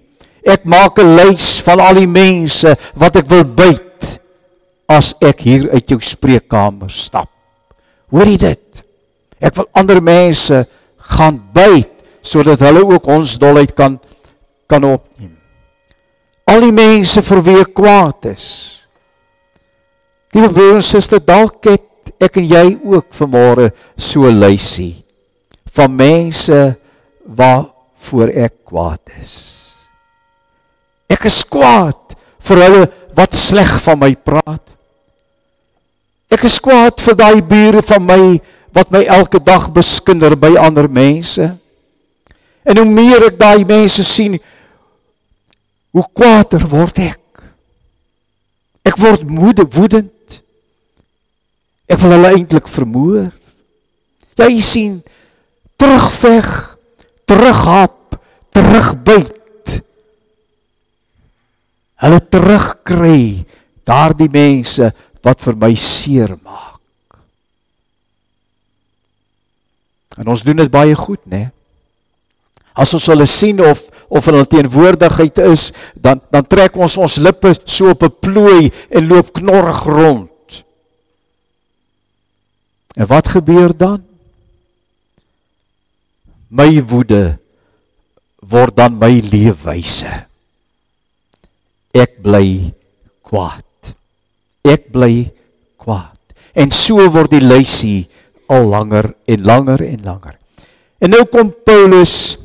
Ek 0.45 0.65
maak 0.65 0.99
'n 0.99 1.15
lys 1.15 1.59
van 1.59 1.79
al 1.79 1.95
die 1.95 2.07
mense 2.07 2.77
wat 2.95 3.15
ek 3.15 3.27
wil 3.27 3.43
byt 3.43 3.90
as 4.91 5.13
ek 5.23 5.45
hier 5.47 5.69
uit 5.71 5.93
jou 5.93 5.99
spreekkamer 6.03 6.91
stap. 6.91 7.29
Hoor 8.11 8.27
jy 8.27 8.39
dit? 8.41 8.83
Ek 9.41 9.55
wil 9.57 9.69
ander 9.77 10.01
mense 10.03 10.65
gaan 11.15 11.39
byt 11.55 11.89
sodat 12.21 12.61
hulle 12.61 12.83
ook 12.85 13.07
ons 13.09 13.37
dolheid 13.41 13.71
kan 13.75 13.97
kan 14.69 14.85
opneem. 14.87 15.33
Al 16.47 16.63
die 16.63 16.75
mense 16.75 17.21
vir 17.25 17.41
wie 17.43 17.57
ek 17.59 17.73
kwaad 17.75 18.29
is. 18.31 18.45
Die 20.31 20.47
broer 20.47 20.77
en 20.79 20.85
suster 20.85 21.19
dalk 21.19 21.67
het 21.67 22.13
ek 22.23 22.39
en 22.39 22.47
jy 22.47 22.65
ook 22.87 23.09
vanmôre 23.17 23.71
so 23.99 24.29
lysie 24.31 25.01
van 25.75 25.91
mense 25.95 26.59
waarvoor 27.25 28.31
ek 28.45 28.61
kwaad 28.67 29.11
is. 29.19 29.33
Ek 31.11 31.27
is 31.27 31.41
kwaad 31.47 32.15
vir 32.47 32.63
hulle 32.65 32.85
wat 33.17 33.35
sleg 33.35 33.75
van 33.83 33.99
my 33.99 34.13
praat. 34.15 34.70
Ek 36.31 36.45
is 36.47 36.59
kwaad 36.63 37.01
vir 37.03 37.17
daai 37.19 37.41
bure 37.43 37.81
van 37.83 38.05
my 38.07 38.21
wat 38.71 38.91
my 38.93 39.01
elke 39.03 39.41
dag 39.43 39.67
beskinder 39.75 40.37
by 40.39 40.53
ander 40.55 40.87
mense. 40.87 41.43
En 42.63 42.77
hoe 42.79 42.87
meer 42.87 43.25
ek 43.27 43.39
daai 43.39 43.65
mense 43.67 44.03
sien, 44.07 44.37
hoe 45.91 46.05
kwaader 46.15 46.63
word 46.71 47.01
ek. 47.03 47.43
Ek 48.87 48.95
word 49.01 49.27
moede, 49.27 49.65
woedend. 49.75 50.39
Ek 51.91 51.99
wil 51.99 52.15
hulle 52.15 52.31
eintlik 52.37 52.71
vermoor. 52.71 53.27
Jy 54.39 54.53
sien, 54.63 54.95
terugveg, 55.77 56.47
terughap, 57.29 58.15
terugbyt. 58.55 59.37
hulle 62.01 62.17
terugkry 62.33 63.45
daardie 63.85 64.29
mense 64.33 64.87
wat 65.25 65.41
vir 65.45 65.57
my 65.57 65.73
seer 65.77 66.35
maak. 66.41 66.79
En 70.19 70.27
ons 70.27 70.43
doen 70.43 70.59
dit 70.59 70.71
baie 70.71 70.95
goed, 70.97 71.21
né? 71.29 71.49
As 72.73 72.93
ons 72.95 73.07
hulle 73.11 73.27
sien 73.29 73.61
of 73.63 73.87
of 74.11 74.25
hulle 74.27 74.43
teenwoordigheid 74.43 75.37
is, 75.47 75.69
dan 75.95 76.19
dan 76.33 76.43
trek 76.43 76.75
ons 76.75 76.97
ons 76.99 77.15
lippe 77.23 77.53
so 77.63 77.93
op 77.95 78.03
'n 78.03 78.15
plooi 78.19 78.71
en 78.89 79.07
loop 79.07 79.31
knorrig 79.33 79.83
rond. 79.87 80.63
En 82.95 83.07
wat 83.07 83.27
gebeur 83.27 83.71
dan? 83.77 84.03
My 86.49 86.83
woede 86.83 87.39
word 88.39 88.75
dan 88.75 88.97
my 88.99 89.21
leefwyse. 89.31 90.25
Ek 91.95 92.21
bly 92.21 92.73
kwaad. 93.23 93.70
Ek 94.67 94.91
bly 94.93 95.31
kwaad. 95.81 96.17
En 96.53 96.71
so 96.73 97.03
word 97.13 97.31
die 97.33 97.43
lysie 97.43 98.05
al 98.51 98.67
langer 98.69 99.13
en 99.25 99.43
langer 99.47 99.83
en 99.87 100.01
langer. 100.05 100.37
En 101.01 101.13
nou 101.13 101.23
kom 101.31 101.49
Paulus 101.65 102.37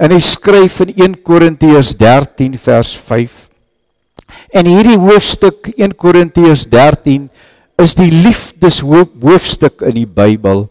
en 0.00 0.12
hy 0.14 0.20
skryf 0.22 0.80
in 0.86 0.94
1 0.94 1.16
Korintiërs 1.26 1.94
13 1.98 2.56
vers 2.60 2.92
5. 3.08 3.32
En 4.54 4.68
hierdie 4.68 4.98
hoofstuk 5.00 5.72
1 5.76 5.96
Korintiërs 5.98 6.66
13 6.70 7.28
is 7.80 7.96
die 7.98 8.10
liefdeshoofstuk 8.12 9.84
in 9.88 9.96
die 10.02 10.08
Bybel. 10.08 10.68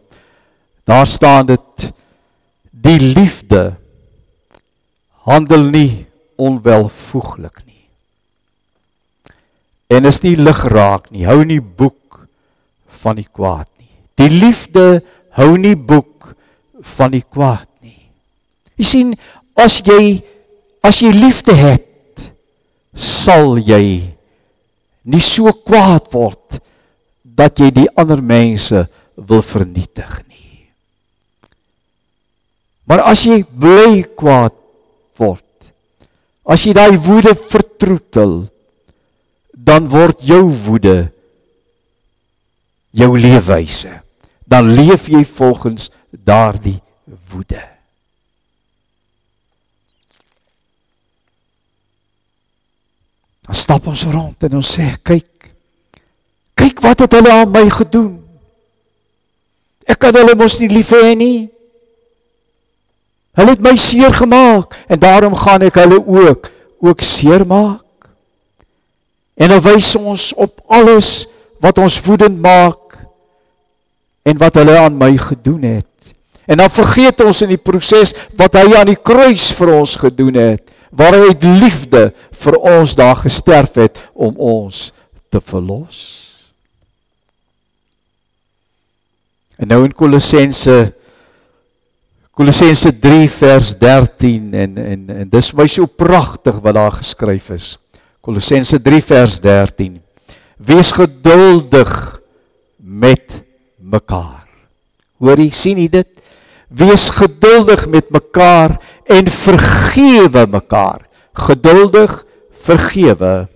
Daar 0.88 1.08
staan 1.10 1.50
dit 1.50 1.90
die 2.72 3.00
liefde 3.00 3.76
handel 5.28 5.68
nie 5.70 6.06
onwelvoeglik 6.40 7.60
nie. 7.66 7.69
En 9.90 10.06
is 10.06 10.22
nie 10.22 10.36
lig 10.38 10.60
raak 10.70 11.10
nie, 11.10 11.26
hou 11.26 11.42
nie 11.48 11.62
boek 11.62 12.22
van 13.02 13.18
die 13.18 13.28
kwaad 13.28 13.68
nie. 13.80 13.90
Die 14.20 14.30
liefde 14.30 15.02
hou 15.38 15.56
nie 15.58 15.76
boek 15.76 16.34
van 16.98 17.16
die 17.16 17.24
kwaad 17.24 17.68
nie. 17.82 17.98
Jy 18.78 18.86
sien, 18.86 19.16
as 19.58 19.80
jy 19.86 20.20
as 20.86 21.02
jy 21.04 21.10
liefde 21.12 21.56
het, 21.58 22.30
sal 22.96 23.58
jy 23.60 23.84
nie 25.10 25.24
so 25.24 25.52
kwaad 25.52 26.08
word 26.14 26.60
dat 27.24 27.60
jy 27.60 27.70
die 27.74 27.90
ander 28.00 28.22
mense 28.24 28.86
wil 29.16 29.44
vernietig 29.44 30.14
nie. 30.28 30.64
Maar 32.88 33.04
as 33.12 33.26
jy 33.28 33.42
bly 33.44 34.04
kwaad 34.18 34.56
word. 35.20 35.46
As 36.50 36.64
jy 36.66 36.74
daai 36.74 36.96
woede 36.98 37.36
vertroetel, 37.36 38.48
dan 39.70 39.90
word 39.92 40.26
jou 40.26 40.48
woede 40.66 41.12
jou 42.90 43.20
leefwyse. 43.20 43.92
Dan 44.50 44.74
leef 44.74 45.08
jy 45.08 45.22
volgens 45.26 45.92
daardie 46.10 46.80
woede. 47.30 47.62
Dan 53.46 53.58
stap 53.58 53.88
ons 53.88 54.06
rond 54.10 54.46
en 54.46 54.58
ons 54.58 54.72
sê, 54.78 54.92
kyk. 55.06 55.50
Kyk 56.58 56.82
wat 56.86 57.06
het 57.06 57.18
hulle 57.18 57.34
aan 57.34 57.54
my 57.54 57.66
gedoen. 57.74 58.18
Ek 59.90 59.98
kan 60.02 60.18
hulle 60.18 60.36
mos 60.38 60.58
nie 60.62 60.70
lief 60.70 60.94
hê 60.94 61.14
nie. 61.18 61.50
Hulle 63.38 63.54
het 63.54 63.62
my 63.64 63.76
seer 63.80 64.14
gemaak 64.14 64.76
en 64.90 65.02
daarom 65.02 65.38
gaan 65.38 65.66
ek 65.70 65.78
hulle 65.82 66.02
ook 66.02 66.50
ook 66.80 67.02
seer 67.04 67.46
maak. 67.48 67.89
En 69.40 69.54
dan 69.54 69.62
wys 69.64 69.94
ons 69.96 70.32
op 70.36 70.60
alles 70.68 71.24
wat 71.64 71.80
ons 71.80 72.00
woedend 72.04 72.40
maak 72.44 73.00
en 74.28 74.38
wat 74.40 74.60
hulle 74.60 74.76
aan 74.80 74.98
my 75.00 75.14
gedoen 75.18 75.64
het. 75.64 75.86
En 76.50 76.60
dan 76.60 76.72
vergeet 76.74 77.22
ons 77.24 77.44
in 77.46 77.54
die 77.54 77.62
proses 77.62 78.12
wat 78.38 78.58
hy 78.60 78.74
aan 78.76 78.92
die 78.92 79.00
kruis 79.00 79.52
vir 79.56 79.74
ons 79.78 79.96
gedoen 80.02 80.40
het, 80.40 80.72
waar 80.90 81.16
hy 81.16 81.32
uit 81.32 81.46
liefde 81.62 82.10
vir 82.42 82.58
ons 82.58 82.96
daar 82.98 83.20
gesterf 83.22 83.78
het 83.80 84.00
om 84.14 84.36
ons 84.36 84.90
te 85.30 85.42
verlos. 85.46 86.00
En 89.60 89.70
nou 89.70 89.84
in 89.86 89.94
Kolossense 89.94 90.96
Kolossense 92.40 92.94
3 93.04 93.28
vers 93.36 93.74
13 93.76 94.54
en 94.56 94.78
en 94.80 95.02
en 95.12 95.30
dis 95.30 95.50
my 95.60 95.66
so 95.68 95.92
pragtig 95.92 96.62
wat 96.64 96.78
daar 96.78 96.96
geskryf 96.96 97.50
is. 97.52 97.74
Kolossense 98.22 98.82
3 98.82 99.02
vers 99.04 99.40
13. 99.40 100.00
Wees 100.58 100.92
geduldig 100.92 101.92
met 102.78 103.42
mekaar. 103.78 104.48
Hoorie, 105.20 105.52
sien 105.56 105.80
jy 105.80 105.88
dit? 105.92 106.10
Wees 106.70 107.10
geduldig 107.16 107.88
met 107.88 108.12
mekaar 108.14 108.78
en 109.10 109.30
vergewe 109.32 110.46
mekaar. 110.48 111.08
Geduldig 111.34 112.26
vergewe 112.66 113.48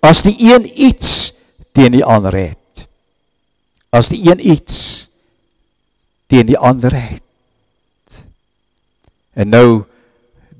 as 0.00 0.22
die 0.24 0.36
een 0.52 0.64
iets 0.68 1.32
teen 1.76 1.92
die 1.92 2.04
ander 2.04 2.34
het. 2.36 2.86
As 3.92 4.08
die 4.12 4.22
een 4.30 4.40
iets 4.40 5.08
teen 6.30 6.46
die 6.48 6.58
ander 6.58 6.94
het. 6.94 7.24
En 9.34 9.48
nou 9.52 9.82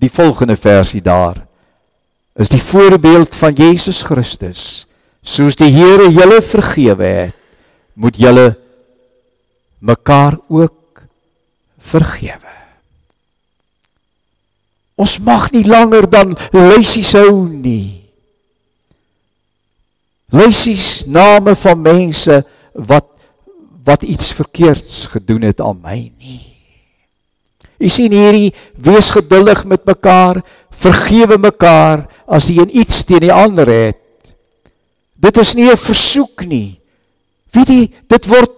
die 0.00 0.10
volgende 0.10 0.56
versie 0.56 1.02
daar 1.04 1.46
is 2.34 2.48
die 2.52 2.62
voorbeeld 2.62 3.34
van 3.36 3.54
Jesus 3.54 4.02
Christus. 4.02 4.86
Soos 5.22 5.58
die 5.58 5.70
Here 5.74 6.08
julle 6.08 6.40
vergewe 6.42 7.04
het, 7.04 7.36
moet 7.94 8.16
julle 8.16 8.54
mekaar 9.80 10.38
ook 10.48 11.02
vergewe. 11.90 12.54
Ons 15.00 15.18
mag 15.24 15.48
nie 15.52 15.64
langer 15.64 16.08
dan 16.10 16.34
lysies 16.52 17.12
hou 17.16 17.48
nie. 17.48 18.00
Lysies 20.30 21.06
name 21.08 21.56
van 21.58 21.80
mense 21.82 22.42
wat 22.74 23.08
wat 23.80 24.02
iets 24.04 24.34
verkeerds 24.36 25.06
gedoen 25.10 25.42
het 25.48 25.60
aan 25.64 25.78
my 25.82 25.98
nie. 26.20 26.50
U 27.80 27.88
sien 27.88 28.12
hierdie 28.12 28.52
wees 28.76 29.08
geduldig 29.10 29.64
met 29.64 29.86
mekaar, 29.88 30.42
vergewe 30.70 31.38
mekaar 31.38 32.06
as 32.26 32.48
jy 32.48 32.64
iets 32.70 33.04
teen 33.04 33.20
die 33.20 33.32
ander 33.32 33.66
het. 33.66 33.98
Dit 35.20 35.36
is 35.36 35.54
nie 35.54 35.70
'n 35.70 35.76
versoek 35.76 36.46
nie. 36.46 36.80
Weet 37.52 37.68
jy, 37.68 37.90
dit 38.08 38.26
word 38.26 38.50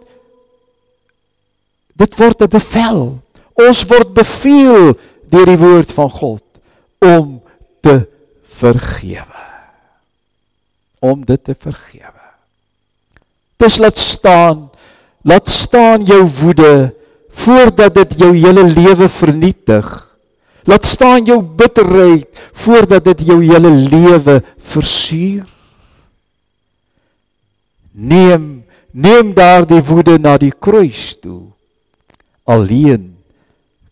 dit 1.97 2.17
word 2.19 2.43
'n 2.43 2.49
bevel. 2.49 3.19
Ons 3.55 3.85
word 3.85 4.15
beveel 4.15 4.95
deur 5.31 5.47
die 5.47 5.59
woord 5.59 5.93
van 5.93 6.11
God 6.11 6.45
om 6.99 7.43
te 7.81 8.07
vergewe. 8.43 9.43
Om 11.01 11.25
dit 11.25 11.45
te 11.45 11.55
vergewe. 11.55 12.23
Dis 13.57 13.79
laat 13.79 13.99
staan, 13.99 14.71
laat 15.23 15.49
staan 15.49 16.05
jou 16.05 16.27
woede 16.43 16.95
voordat 17.31 17.95
dit 17.95 18.19
jou 18.19 18.33
hele 18.37 18.65
lewe 18.65 19.09
vernietig. 19.09 20.12
Laat 20.69 20.87
staan 20.87 21.27
jou 21.27 21.41
bitterheid 21.43 22.29
voordat 22.53 23.05
dit 23.11 23.27
jou 23.33 23.41
hele 23.43 23.71
lewe 23.71 24.41
versuur. 24.73 25.47
Neem 27.93 28.63
neem 28.93 29.33
daardie 29.33 29.81
woede 29.81 30.19
na 30.21 30.37
die 30.37 30.53
kruis 30.53 31.15
toe. 31.17 31.49
Alleen 32.45 33.15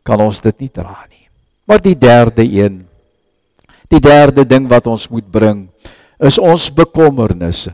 kan 0.05 0.21
ons 0.21 0.43
dit 0.45 0.67
nie 0.67 0.73
dra 0.73 1.07
nie. 1.09 1.27
Maar 1.65 1.81
die 1.83 1.97
derde 1.97 2.45
een 2.45 2.85
die 3.91 3.99
derde 3.99 4.45
ding 4.47 4.69
wat 4.71 4.87
ons 4.87 5.09
moet 5.11 5.27
bring 5.27 5.65
is 6.23 6.39
ons 6.39 6.69
bekommernisse. 6.71 7.73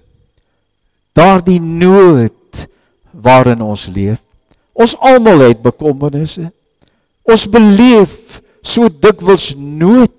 Daardie 1.13 1.61
nood 1.61 2.65
waarin 3.13 3.61
ons 3.61 3.85
leef 3.93 4.23
Ons 4.77 4.93
almal 5.01 5.49
het 5.49 5.63
bekommernisse. 5.65 6.51
Ons 7.27 7.47
beleef 7.49 8.13
so 8.67 8.91
dikwels 8.91 9.55
nood. 9.55 10.13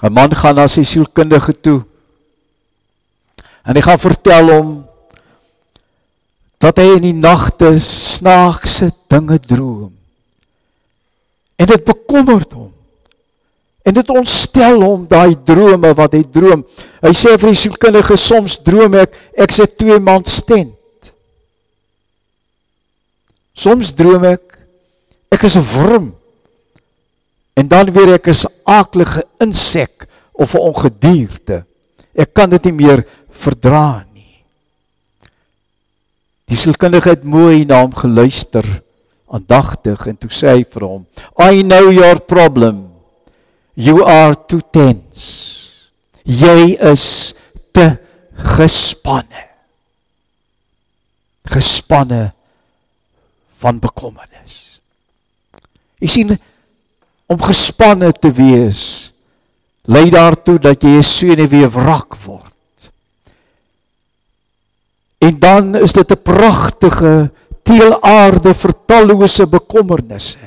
'n 0.00 0.12
Man 0.12 0.32
gaan 0.32 0.56
na 0.56 0.66
sy 0.68 0.82
sielkundige 0.82 1.52
toe. 1.60 1.80
En 3.68 3.76
hy 3.76 3.82
gaan 3.84 4.00
vertel 4.00 4.48
hom 4.48 4.68
dat 6.60 6.80
hy 6.80 6.96
in 6.96 7.04
die 7.04 7.16
nagte 7.16 7.76
snaakse 7.80 8.90
dinge 9.12 9.38
droom. 9.44 9.92
En 11.60 11.68
dit 11.68 11.84
bekommerd 11.84 12.52
hom. 12.56 12.72
En 13.84 13.96
dit 13.96 14.12
ontstel 14.12 14.80
hom 14.80 15.06
daai 15.08 15.36
drome 15.44 15.92
wat 15.96 16.16
hy 16.16 16.22
droom. 16.24 16.64
Hy 17.04 17.12
sê 17.16 17.36
vir 17.36 17.52
die 17.52 17.60
sielkundige 17.62 18.16
soms 18.20 18.58
droom 18.64 18.96
ek 19.00 19.16
ek 19.36 19.52
sit 19.56 19.76
twee 19.80 20.00
maand 20.00 20.28
stent. 20.28 21.12
Soms 23.56 23.92
droom 23.96 24.24
ek 24.32 24.49
ek 25.30 25.42
is 25.42 25.56
'n 25.56 25.66
worm 25.74 26.20
En 27.60 27.68
dan 27.68 27.92
weer 27.92 28.14
ek 28.16 28.30
is 28.32 28.46
'n 28.46 28.54
aaklige 28.64 29.26
insek 29.38 30.06
of 30.32 30.54
'n 30.54 30.64
ongedierte. 30.70 31.64
Ek 32.14 32.32
kan 32.32 32.50
dit 32.50 32.64
nie 32.64 32.72
meer 32.72 33.06
verdra 33.30 34.06
nie. 34.12 34.44
Die 36.44 36.56
sielkundige 36.56 37.08
het 37.08 37.24
mooi 37.24 37.64
na 37.64 37.80
hom 37.80 37.94
geluister, 37.94 38.64
aandagtig 39.28 40.06
en 40.06 40.16
toe 40.16 40.30
sê 40.30 40.48
hy 40.56 40.64
vir 40.64 40.82
hom, 40.82 41.06
"I 41.38 41.62
know 41.62 41.92
your 41.92 42.20
problem. 42.20 42.88
You 43.74 44.04
are 44.04 44.34
too 44.46 44.60
tense. 44.72 45.90
Jy 46.24 46.76
is 46.80 47.34
te 47.72 47.98
gespanne." 48.34 49.48
Gespanne 51.44 52.32
van 53.58 53.78
bekommernis. 53.78 54.29
Jy 56.00 56.08
sien 56.08 56.36
om 57.30 57.42
gespanne 57.42 58.10
te 58.12 58.30
wees 58.34 59.12
lei 59.90 60.10
daartoe 60.10 60.58
dat 60.58 60.82
jy 60.82 60.98
'n 60.98 61.02
senuwee 61.02 61.66
wrak 61.66 62.16
word. 62.24 62.90
En 65.20 65.38
dan 65.38 65.76
is 65.76 65.92
dit 65.92 66.10
'n 66.10 66.22
pragtige 66.22 67.30
teelaarde 67.62 68.54
vir 68.54 68.72
tallose 68.86 69.46
bekommernisse. 69.46 70.38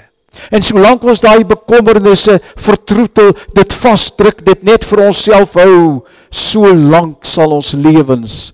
En 0.50 0.62
solank 0.62 1.04
ons 1.04 1.22
daai 1.22 1.46
bekommernisse 1.46 2.40
vertroetel, 2.56 3.36
dit 3.54 3.74
vasdruk, 3.74 4.46
dit 4.46 4.64
net 4.64 4.86
vir 4.86 5.06
onsself 5.06 5.54
hou, 5.54 6.04
so 6.30 6.74
lank 6.74 7.26
sal 7.26 7.52
ons 7.52 7.74
lewens 7.78 8.54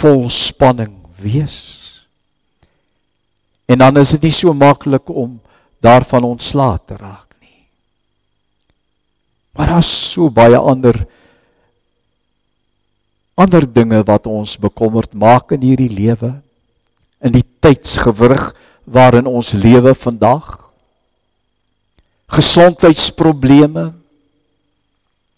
vol 0.00 0.28
spanning 0.30 0.94
wees. 1.20 2.06
En 3.66 3.78
dan 3.78 3.96
is 3.96 4.14
dit 4.16 4.22
nie 4.22 4.34
so 4.34 4.54
maklik 4.54 5.10
om 5.10 5.40
daarvan 5.80 6.24
ontslae 6.24 6.78
te 6.86 6.96
raak. 6.96 7.30
Maar 9.56 9.74
daar's 9.74 9.90
so 10.12 10.30
baie 10.30 10.56
ander 10.56 10.96
ander 13.40 13.64
dinge 13.64 14.02
wat 14.04 14.26
ons 14.28 14.58
bekommerd 14.60 15.14
maak 15.16 15.54
in 15.56 15.62
hierdie 15.64 15.90
lewe 15.92 16.34
in 17.24 17.32
die 17.32 17.44
tydsgewrig 17.64 18.50
waarin 18.84 19.28
ons 19.28 19.52
lewe 19.56 19.94
vandag. 19.96 20.46
Gesondheidsprobleme 22.32 23.90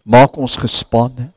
maak 0.03 0.37
ons 0.39 0.59
gespanne. 0.59 1.31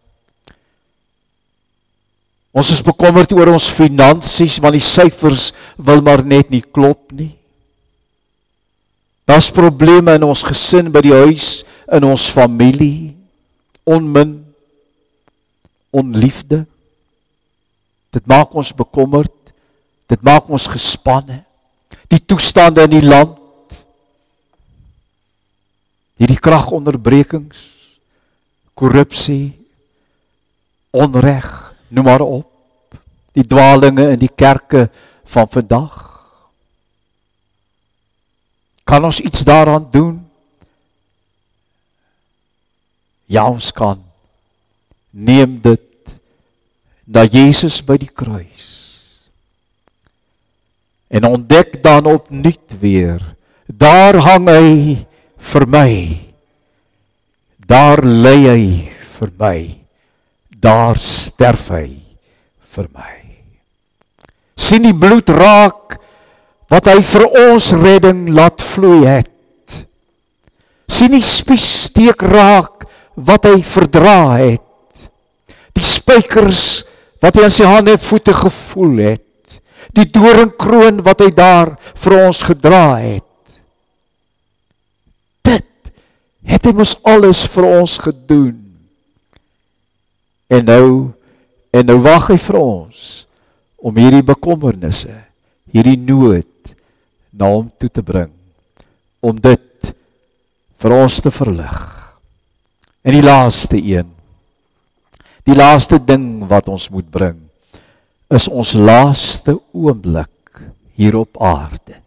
Ons 2.56 2.72
is 2.74 2.82
bekommerd 2.86 3.34
oor 3.36 3.54
ons 3.54 3.70
finansies 3.74 4.58
want 4.64 4.78
die 4.78 4.86
syfers 4.86 5.52
wil 5.78 6.02
maar 6.06 6.26
net 6.26 6.50
nie 6.54 6.64
klop 6.64 7.14
nie. 7.14 7.34
Daar's 9.36 9.52
probleme 9.52 10.14
in 10.16 10.24
ons 10.24 10.46
gesin 10.48 10.88
by 10.96 11.02
die 11.04 11.12
huis 11.12 11.66
in 11.92 12.06
ons 12.08 12.30
familie. 12.32 13.12
Onmin. 13.84 14.30
Onliefde. 15.92 16.62
Dit 18.16 18.24
maak 18.32 18.56
ons 18.56 18.72
bekommerd. 18.72 19.52
Dit 20.08 20.24
maak 20.24 20.48
ons 20.48 20.70
gespanne. 20.72 21.42
Die 22.08 22.22
toestande 22.24 22.88
in 22.88 22.94
die 22.96 23.04
land. 23.04 23.76
Hierdie 26.16 26.40
kragonderbrekings. 26.40 27.68
Korrupsie. 28.72 29.52
Onreg. 30.96 31.52
Noem 31.92 32.08
maar 32.08 32.24
op. 32.24 33.02
Die 33.36 33.44
dwaalinge 33.44 34.14
in 34.16 34.24
die 34.24 34.32
kerke 34.32 34.88
van 35.28 35.52
vandag 35.52 36.15
kan 38.86 39.04
ons 39.04 39.20
iets 39.20 39.42
daaraan 39.44 39.90
doen 39.92 40.26
Ja, 43.26 43.48
ons 43.50 43.72
kan. 43.74 44.02
Neem 45.10 45.58
dit 45.64 46.14
na 47.06 47.26
Jesus 47.26 47.80
by 47.86 47.98
die 48.02 48.10
kruis. 48.10 48.68
En 51.10 51.28
ontdek 51.30 51.80
dan 51.86 52.10
opnuut 52.10 52.78
weer, 52.82 53.22
daar 53.66 54.18
hang 54.26 54.50
hy 54.50 54.70
vir 55.52 55.66
my. 55.70 55.92
Daar 57.66 58.04
lê 58.06 58.36
hy 58.46 58.66
vir 59.18 59.32
my. 59.40 59.60
Daar 60.50 61.00
sterf 61.02 61.70
hy 61.74 61.90
vir 62.76 62.90
my. 62.94 63.14
sien 64.66 64.86
die 64.88 64.96
bloed 64.98 65.30
raak 65.30 65.98
wat 66.72 66.90
hy 66.90 67.00
vir 67.06 67.26
ons 67.50 67.72
redding 67.78 68.28
laat 68.34 68.64
vloei 68.64 69.06
het. 69.06 69.32
sien 70.88 71.12
die 71.12 71.26
spies 71.26 71.66
steek 71.90 72.22
raak 72.22 72.86
wat 73.16 73.48
hy 73.50 73.60
verdra 73.66 74.38
het. 74.38 74.62
Die 75.76 75.84
spykers 75.84 76.86
wat 77.24 77.36
hy 77.36 77.48
aan 77.48 77.54
sy 77.54 77.68
hande 77.68 77.96
en 77.96 78.02
voete 78.02 78.36
gevoel 78.38 79.02
het. 79.04 79.58
Die 79.96 80.06
doringkroon 80.08 81.02
wat 81.04 81.24
hy 81.24 81.32
daar 81.36 81.74
vir 82.04 82.18
ons 82.28 82.44
gedra 82.46 82.86
het. 83.02 83.60
Dit 85.46 85.92
het 86.46 86.70
hy 86.70 86.74
mos 86.78 86.96
alles 87.04 87.46
vir 87.52 87.70
ons 87.82 87.98
gedoen. 88.06 88.56
En 90.54 90.66
nou 90.70 90.88
en 91.76 91.90
nou 91.90 91.98
wag 92.06 92.30
hy 92.32 92.38
vir 92.40 92.58
ons 92.62 93.00
om 93.86 93.98
hierdie 94.00 94.24
bekommernisse, 94.24 95.12
hierdie 95.76 96.00
nood 96.00 96.76
na 97.36 97.50
hom 97.52 97.68
toe 97.76 97.92
te 97.92 98.04
bring 98.06 98.32
om 99.20 99.36
dit 99.36 99.92
vir 100.80 100.94
ons 100.96 101.18
te 101.20 101.32
verlig. 101.34 101.76
En 103.04 103.16
die 103.16 103.26
laaste 103.26 103.78
een. 103.78 104.08
Die 105.46 105.58
laaste 105.58 106.00
ding 106.00 106.46
wat 106.50 106.70
ons 106.72 106.88
moet 106.94 107.10
bring 107.12 107.42
is 108.34 108.48
ons 108.50 108.74
laaste 108.74 109.58
oomblik 109.76 110.64
hier 110.98 111.18
op 111.20 111.38
aarde. 111.42 112.00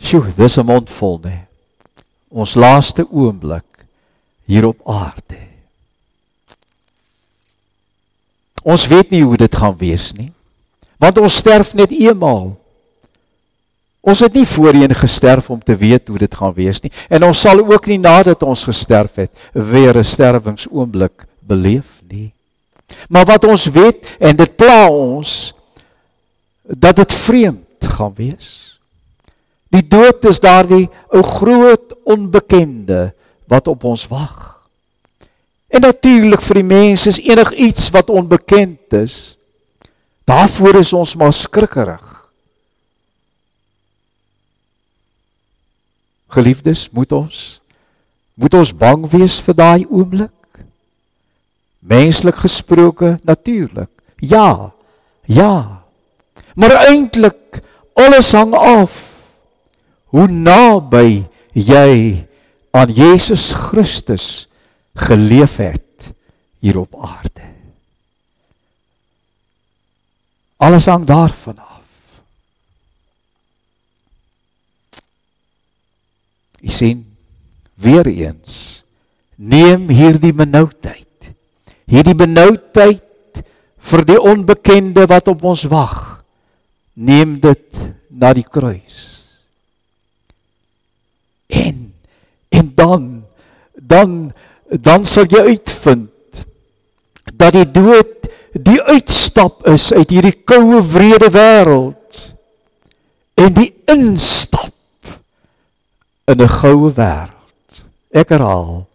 Sjoe, 0.00 0.32
dis 0.36 0.58
'n 0.58 0.66
mond 0.66 0.90
vol, 0.90 1.18
né? 1.24 1.46
Ons 2.30 2.54
laaste 2.54 3.06
oomblik 3.10 3.86
hier 4.46 4.66
op 4.66 4.80
aarde. 4.88 5.40
Ons 8.62 8.86
weet 8.86 9.10
nie 9.10 9.22
hoe 9.22 9.36
dit 9.36 9.56
gaan 9.56 9.76
wees 9.76 10.12
nie. 10.12 10.32
Want 11.04 11.20
ons 11.20 11.36
sterf 11.36 11.74
net 11.76 11.92
eenmaal. 11.92 12.54
Ons 14.04 14.20
het 14.24 14.36
nie 14.36 14.46
voorheen 14.48 14.92
gesterf 14.96 15.50
om 15.52 15.60
te 15.60 15.76
weet 15.76 16.08
hoe 16.08 16.20
dit 16.20 16.34
gaan 16.36 16.52
wees 16.56 16.80
nie 16.84 16.92
en 17.08 17.24
ons 17.24 17.40
sal 17.40 17.62
ook 17.64 17.88
nie 17.88 17.98
nadat 18.00 18.42
ons 18.44 18.64
gesterf 18.68 19.20
het 19.20 19.32
weer 19.52 19.96
'n 19.96 20.04
sterwingsoomblik 20.04 21.24
beleef 21.40 22.00
nie. 22.08 22.32
Maar 23.08 23.24
wat 23.24 23.44
ons 23.44 23.66
weet 23.66 24.16
en 24.20 24.36
dit 24.36 24.56
pla 24.56 24.88
ons 24.88 25.54
dat 26.62 26.96
dit 26.96 27.12
vreemd 27.12 27.80
gaan 27.80 28.12
wees. 28.16 28.78
Die 29.68 29.88
dood 29.88 30.24
is 30.24 30.40
daardie 30.40 30.88
ou 31.08 31.22
groot 31.22 31.94
onbekende 32.04 33.12
wat 33.48 33.68
op 33.68 33.84
ons 33.84 34.06
wag. 34.08 34.60
En 35.68 35.80
natuurlik 35.80 36.40
vir 36.40 36.54
die 36.54 36.70
mense 36.70 37.08
is 37.08 37.20
enigiets 37.20 37.90
wat 37.90 38.10
onbekend 38.10 38.92
is. 38.92 39.36
Daarvoor 40.24 40.78
is 40.80 40.92
ons 40.92 41.14
maar 41.14 41.32
skrikkerig. 41.32 42.30
Geliefdes, 46.34 46.88
moet 46.90 47.12
ons 47.12 47.42
moet 48.34 48.54
ons 48.58 48.72
bang 48.74 49.04
wees 49.12 49.36
vir 49.46 49.54
daai 49.54 49.84
oomblik? 49.86 50.30
Menslik 51.86 52.40
gesproke, 52.42 53.14
natuurlik. 53.22 53.90
Ja. 54.18 54.72
Ja. 55.30 55.84
Maar 56.58 56.74
eintlik 56.88 57.60
alles 57.94 58.32
hang 58.34 58.54
af 58.58 58.96
hoe 60.14 60.26
naby 60.26 61.24
jy 61.54 62.26
aan 62.74 62.90
Jesus 62.90 63.52
Christus 63.54 64.48
geleef 64.94 65.56
het 65.62 66.10
hier 66.58 66.78
op 66.82 66.94
aarde. 66.98 67.43
Alles 70.56 70.86
hang 70.86 71.04
daarvan 71.04 71.58
af. 71.58 71.82
U 76.60 76.68
sien 76.68 77.16
weer 77.74 78.06
eens 78.06 78.84
neem 79.34 79.88
hierdie 79.88 80.32
benoudheid. 80.32 81.34
Hierdie 81.90 82.16
benoudheid 82.16 83.42
vir 83.84 84.04
die 84.08 84.20
onbekende 84.20 85.04
wat 85.10 85.28
op 85.28 85.42
ons 85.44 85.66
wag. 85.68 86.24
Neem 86.94 87.36
dit 87.42 87.82
na 88.08 88.32
die 88.32 88.46
kruis. 88.46 89.02
En 91.50 91.92
en 92.54 92.72
dan 92.74 93.24
dan 93.74 94.32
dan 94.70 95.04
sal 95.04 95.26
jy 95.28 95.42
uitvind 95.54 96.44
dat 97.34 97.52
die 97.56 97.66
dood 97.66 98.23
die 98.54 98.78
uitstap 98.82 99.66
is 99.66 99.90
uit 99.92 100.10
hierdie 100.14 100.36
koue 100.46 100.78
wrede 100.92 101.30
wêreld 101.34 102.20
en 103.34 103.50
die 103.56 103.72
instap 103.90 104.70
in 106.30 106.40
'n 106.40 106.48
goue 106.48 106.92
wêreld. 106.94 107.84
Ek 108.14 108.30
herhaal, 108.30 108.86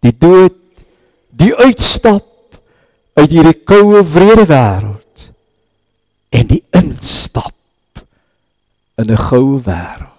die 0.00 0.16
dood, 0.18 0.56
die 1.30 1.54
uitstap 1.54 2.24
uit 3.14 3.30
hierdie 3.30 3.60
koue 3.64 4.02
wrede 4.02 4.46
wêreld 4.48 5.30
en 6.32 6.46
die 6.46 6.64
instap 6.72 7.52
in 8.96 9.10
'n 9.12 9.16
goue 9.28 9.60
wêreld. 9.60 10.12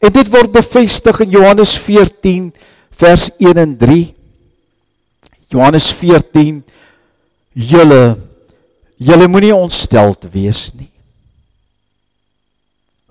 En 0.00 0.12
dit 0.12 0.28
word 0.28 0.52
bevestig 0.52 1.20
in 1.20 1.30
Johannes 1.30 1.78
14 1.78 2.52
vers 2.90 3.30
1 3.38 3.56
en 3.56 3.76
3. 3.76 4.15
Johannes 5.52 5.92
14 5.94 6.62
Julle 7.56 8.18
julle 8.96 9.28
moenie 9.28 9.54
ontsteld 9.54 10.24
wees 10.32 10.70
nie. 10.76 10.90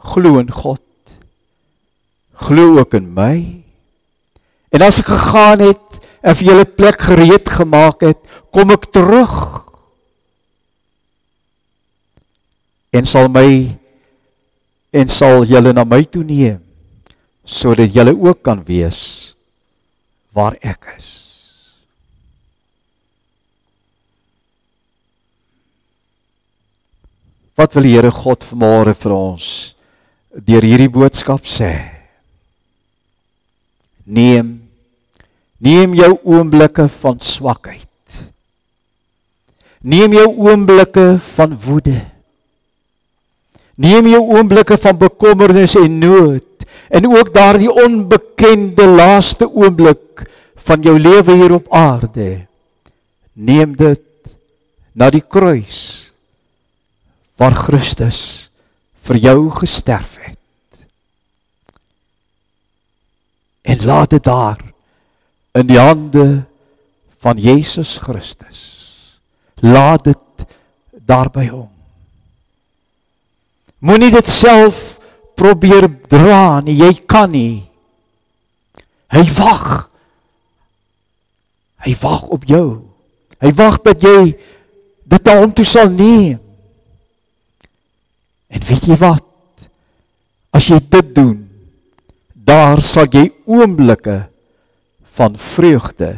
Glo 0.06 0.40
in 0.42 0.52
God. 0.54 0.82
Glo 2.46 2.78
ook 2.80 2.94
in 2.94 3.10
my. 3.14 3.38
En 4.70 4.86
as 4.86 5.00
ek 5.02 5.10
gegaan 5.10 5.64
het 5.66 6.00
en 6.26 6.38
vir 6.38 6.50
julle 6.52 6.66
plek 6.66 7.02
gereed 7.08 7.50
gemaak 7.50 8.06
het, 8.06 8.22
kom 8.54 8.74
ek 8.76 8.90
terug. 8.94 9.34
En 12.94 13.06
sal 13.10 13.30
my 13.34 13.48
en 14.96 15.12
sal 15.12 15.46
julle 15.50 15.74
na 15.76 15.84
my 15.88 16.04
toe 16.08 16.24
neem 16.24 16.62
sodat 17.46 17.94
julle 17.94 18.14
ook 18.16 18.40
kan 18.42 18.64
wees 18.66 19.36
waar 20.34 20.56
ek 20.66 20.88
is. 20.96 21.25
Wat 27.56 27.74
wil 27.74 27.88
die 27.88 27.96
Here 27.96 28.12
God 28.12 28.44
vanmôre 28.44 28.96
vir 29.00 29.16
ons 29.16 29.48
deur 30.36 30.66
hierdie 30.66 30.92
boodskap 30.92 31.48
sê? 31.48 31.72
Neem 34.06 34.66
Neem 35.66 35.96
jou 35.96 36.12
oomblikke 36.28 36.88
van 37.00 37.20
swakheid. 37.24 38.18
Neem 39.86 40.14
jou 40.18 40.28
oomblikke 40.46 41.16
van 41.36 41.56
woede. 41.64 41.96
Neem 43.76 44.10
jou 44.12 44.22
oomblikke 44.36 44.78
van 44.82 44.98
bekommernis 45.00 45.76
en 45.80 46.00
nood 46.00 46.68
en 46.90 47.08
ook 47.10 47.32
daardie 47.34 47.72
onbekende 47.72 48.86
laaste 48.88 49.48
oomblik 49.50 50.26
van 50.68 50.84
jou 50.86 50.96
lewe 51.00 51.34
hier 51.34 51.56
op 51.58 51.72
aarde. 51.74 52.46
Neem 53.34 53.74
dit 53.76 54.04
na 54.94 55.10
die 55.10 55.24
kruis 55.24 56.05
waar 57.40 57.56
Christus 57.56 58.50
vir 59.06 59.20
jou 59.22 59.40
gesterf 59.54 60.18
het. 60.24 60.86
En 63.66 63.86
laat 63.86 64.10
dit 64.10 64.24
daar 64.24 64.62
in 65.56 65.68
die 65.68 65.80
hande 65.80 66.44
van 67.20 67.40
Jesus 67.42 67.98
Christus. 67.98 68.62
Laat 69.66 70.04
dit 70.04 70.46
daar 71.06 71.30
by 71.34 71.48
hom. 71.50 71.72
Moenie 73.86 74.12
dit 74.14 74.30
self 74.30 74.98
probeer 75.36 75.88
dra 76.10 76.62
nie, 76.64 76.78
jy 76.80 76.94
kan 77.06 77.30
nie. 77.34 77.66
Hy 79.14 79.24
wag. 79.38 79.90
Hy 81.86 81.94
wag 82.02 82.30
op 82.34 82.48
jou. 82.50 82.68
Hy 83.42 83.52
wag 83.58 83.82
dat 83.86 84.02
jy 84.06 84.34
dit 85.06 85.30
aan 85.30 85.44
hom 85.44 85.54
toe 85.54 85.68
sal 85.68 85.92
neem. 85.92 86.45
En 88.56 88.64
weet 88.64 88.88
jy 88.88 88.96
wat? 89.02 89.24
As 90.56 90.70
jy 90.72 90.80
dit 90.80 91.12
doen, 91.18 91.42
daar 92.32 92.80
sal 92.86 93.10
jy 93.12 93.28
oomblikke 93.50 94.22
van 95.18 95.36
vreugde 95.40 96.12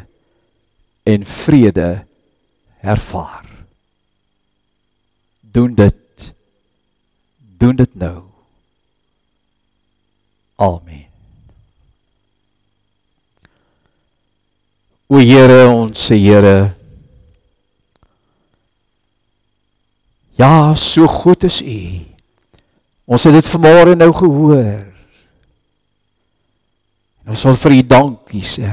en 1.08 1.26
vrede 1.26 1.90
ervaar. 2.86 3.46
Doen 5.42 5.74
dit. 5.74 6.34
Doen 7.58 7.76
dit 7.80 7.94
nou. 7.98 8.22
Amen. 10.62 11.06
O 15.08 15.22
Here, 15.24 15.70
ons 15.72 16.10
Here. 16.12 16.74
Ja, 20.38 20.76
so 20.76 21.08
goed 21.08 21.44
is 21.48 21.62
U. 21.64 22.17
Ons 23.08 23.24
het 23.24 23.38
dit 23.38 23.50
vanmôre 23.54 23.96
nou 23.96 24.12
gehoor. 24.12 24.84
Ons 27.28 27.44
wil 27.48 27.58
vir 27.64 27.78
U 27.78 27.82
dankie 27.96 28.44
sê 28.48 28.68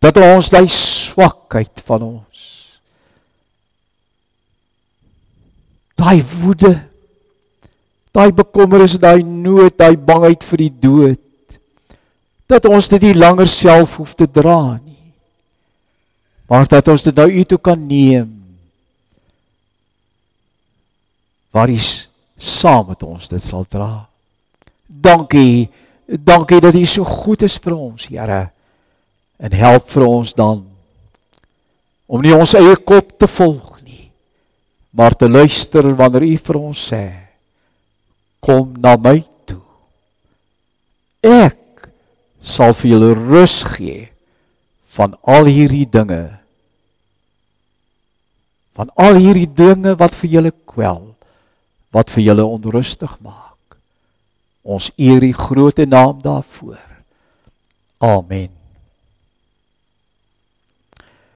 dat 0.00 0.16
ons 0.16 0.48
daai 0.48 0.68
swakheid 0.72 1.82
van 1.84 2.06
ons 2.06 2.44
daai 6.00 6.20
woede 6.40 6.72
daai 8.16 8.30
bekommernis 8.32 8.96
daai 9.00 9.20
nood 9.22 9.76
daai 9.76 9.96
bangheid 9.96 10.44
vir 10.48 10.64
die 10.64 10.72
dood 10.88 11.58
dat 12.50 12.66
ons 12.66 12.88
dit 12.90 13.10
nie 13.10 13.18
langer 13.20 13.48
self 13.50 14.00
hoef 14.00 14.16
te 14.16 14.26
dra 14.26 14.80
nie 14.80 14.96
maar 16.48 16.64
dat 16.66 16.88
ons 16.88 17.04
dit 17.04 17.20
nou 17.20 17.28
u 17.28 17.44
toe 17.44 17.60
kan 17.60 17.80
neem 17.92 18.32
waar 21.52 21.68
is 21.68 22.09
saam 22.40 22.88
met 22.88 23.02
ons 23.04 23.28
dit 23.28 23.42
sal 23.42 23.66
dra. 23.68 24.06
Dankie 24.86 25.68
dankie 26.10 26.58
dat 26.60 26.74
u 26.74 26.84
so 26.88 27.06
goed 27.06 27.44
is 27.46 27.58
vir 27.62 27.76
ons 27.76 28.08
Here. 28.10 28.50
En 29.38 29.52
help 29.52 29.88
vir 29.92 30.06
ons 30.06 30.34
dan 30.34 30.64
om 32.10 32.22
nie 32.24 32.34
ons 32.34 32.56
eie 32.58 32.74
kop 32.82 33.12
te 33.20 33.28
volg 33.30 33.78
nie 33.86 34.10
maar 34.90 35.14
te 35.14 35.28
luister 35.30 35.86
wanneer 35.94 36.26
u 36.26 36.36
vir 36.48 36.58
ons 36.58 36.80
sê 36.90 37.04
kom 38.40 38.72
na 38.80 38.96
my 38.96 39.20
toe. 39.46 39.62
Ek 41.22 41.90
sal 42.40 42.74
vir 42.74 42.90
julle 42.96 43.12
rus 43.14 43.60
gee 43.76 44.08
van 44.96 45.14
al 45.28 45.46
hierdie 45.46 45.86
dinge 45.86 46.40
van 48.74 48.90
al 48.96 49.20
hierdie 49.20 49.46
dinge 49.46 49.94
wat 50.00 50.16
vir 50.16 50.34
julle 50.34 50.52
kwel 50.72 51.02
wat 51.90 52.10
vir 52.14 52.24
julle 52.30 52.44
onrustig 52.44 53.16
maak. 53.24 53.76
Ons 54.62 54.90
eer 54.96 55.20
die 55.20 55.34
groote 55.34 55.86
naam 55.88 56.22
daarvoor. 56.22 56.86
Amen 57.98 58.59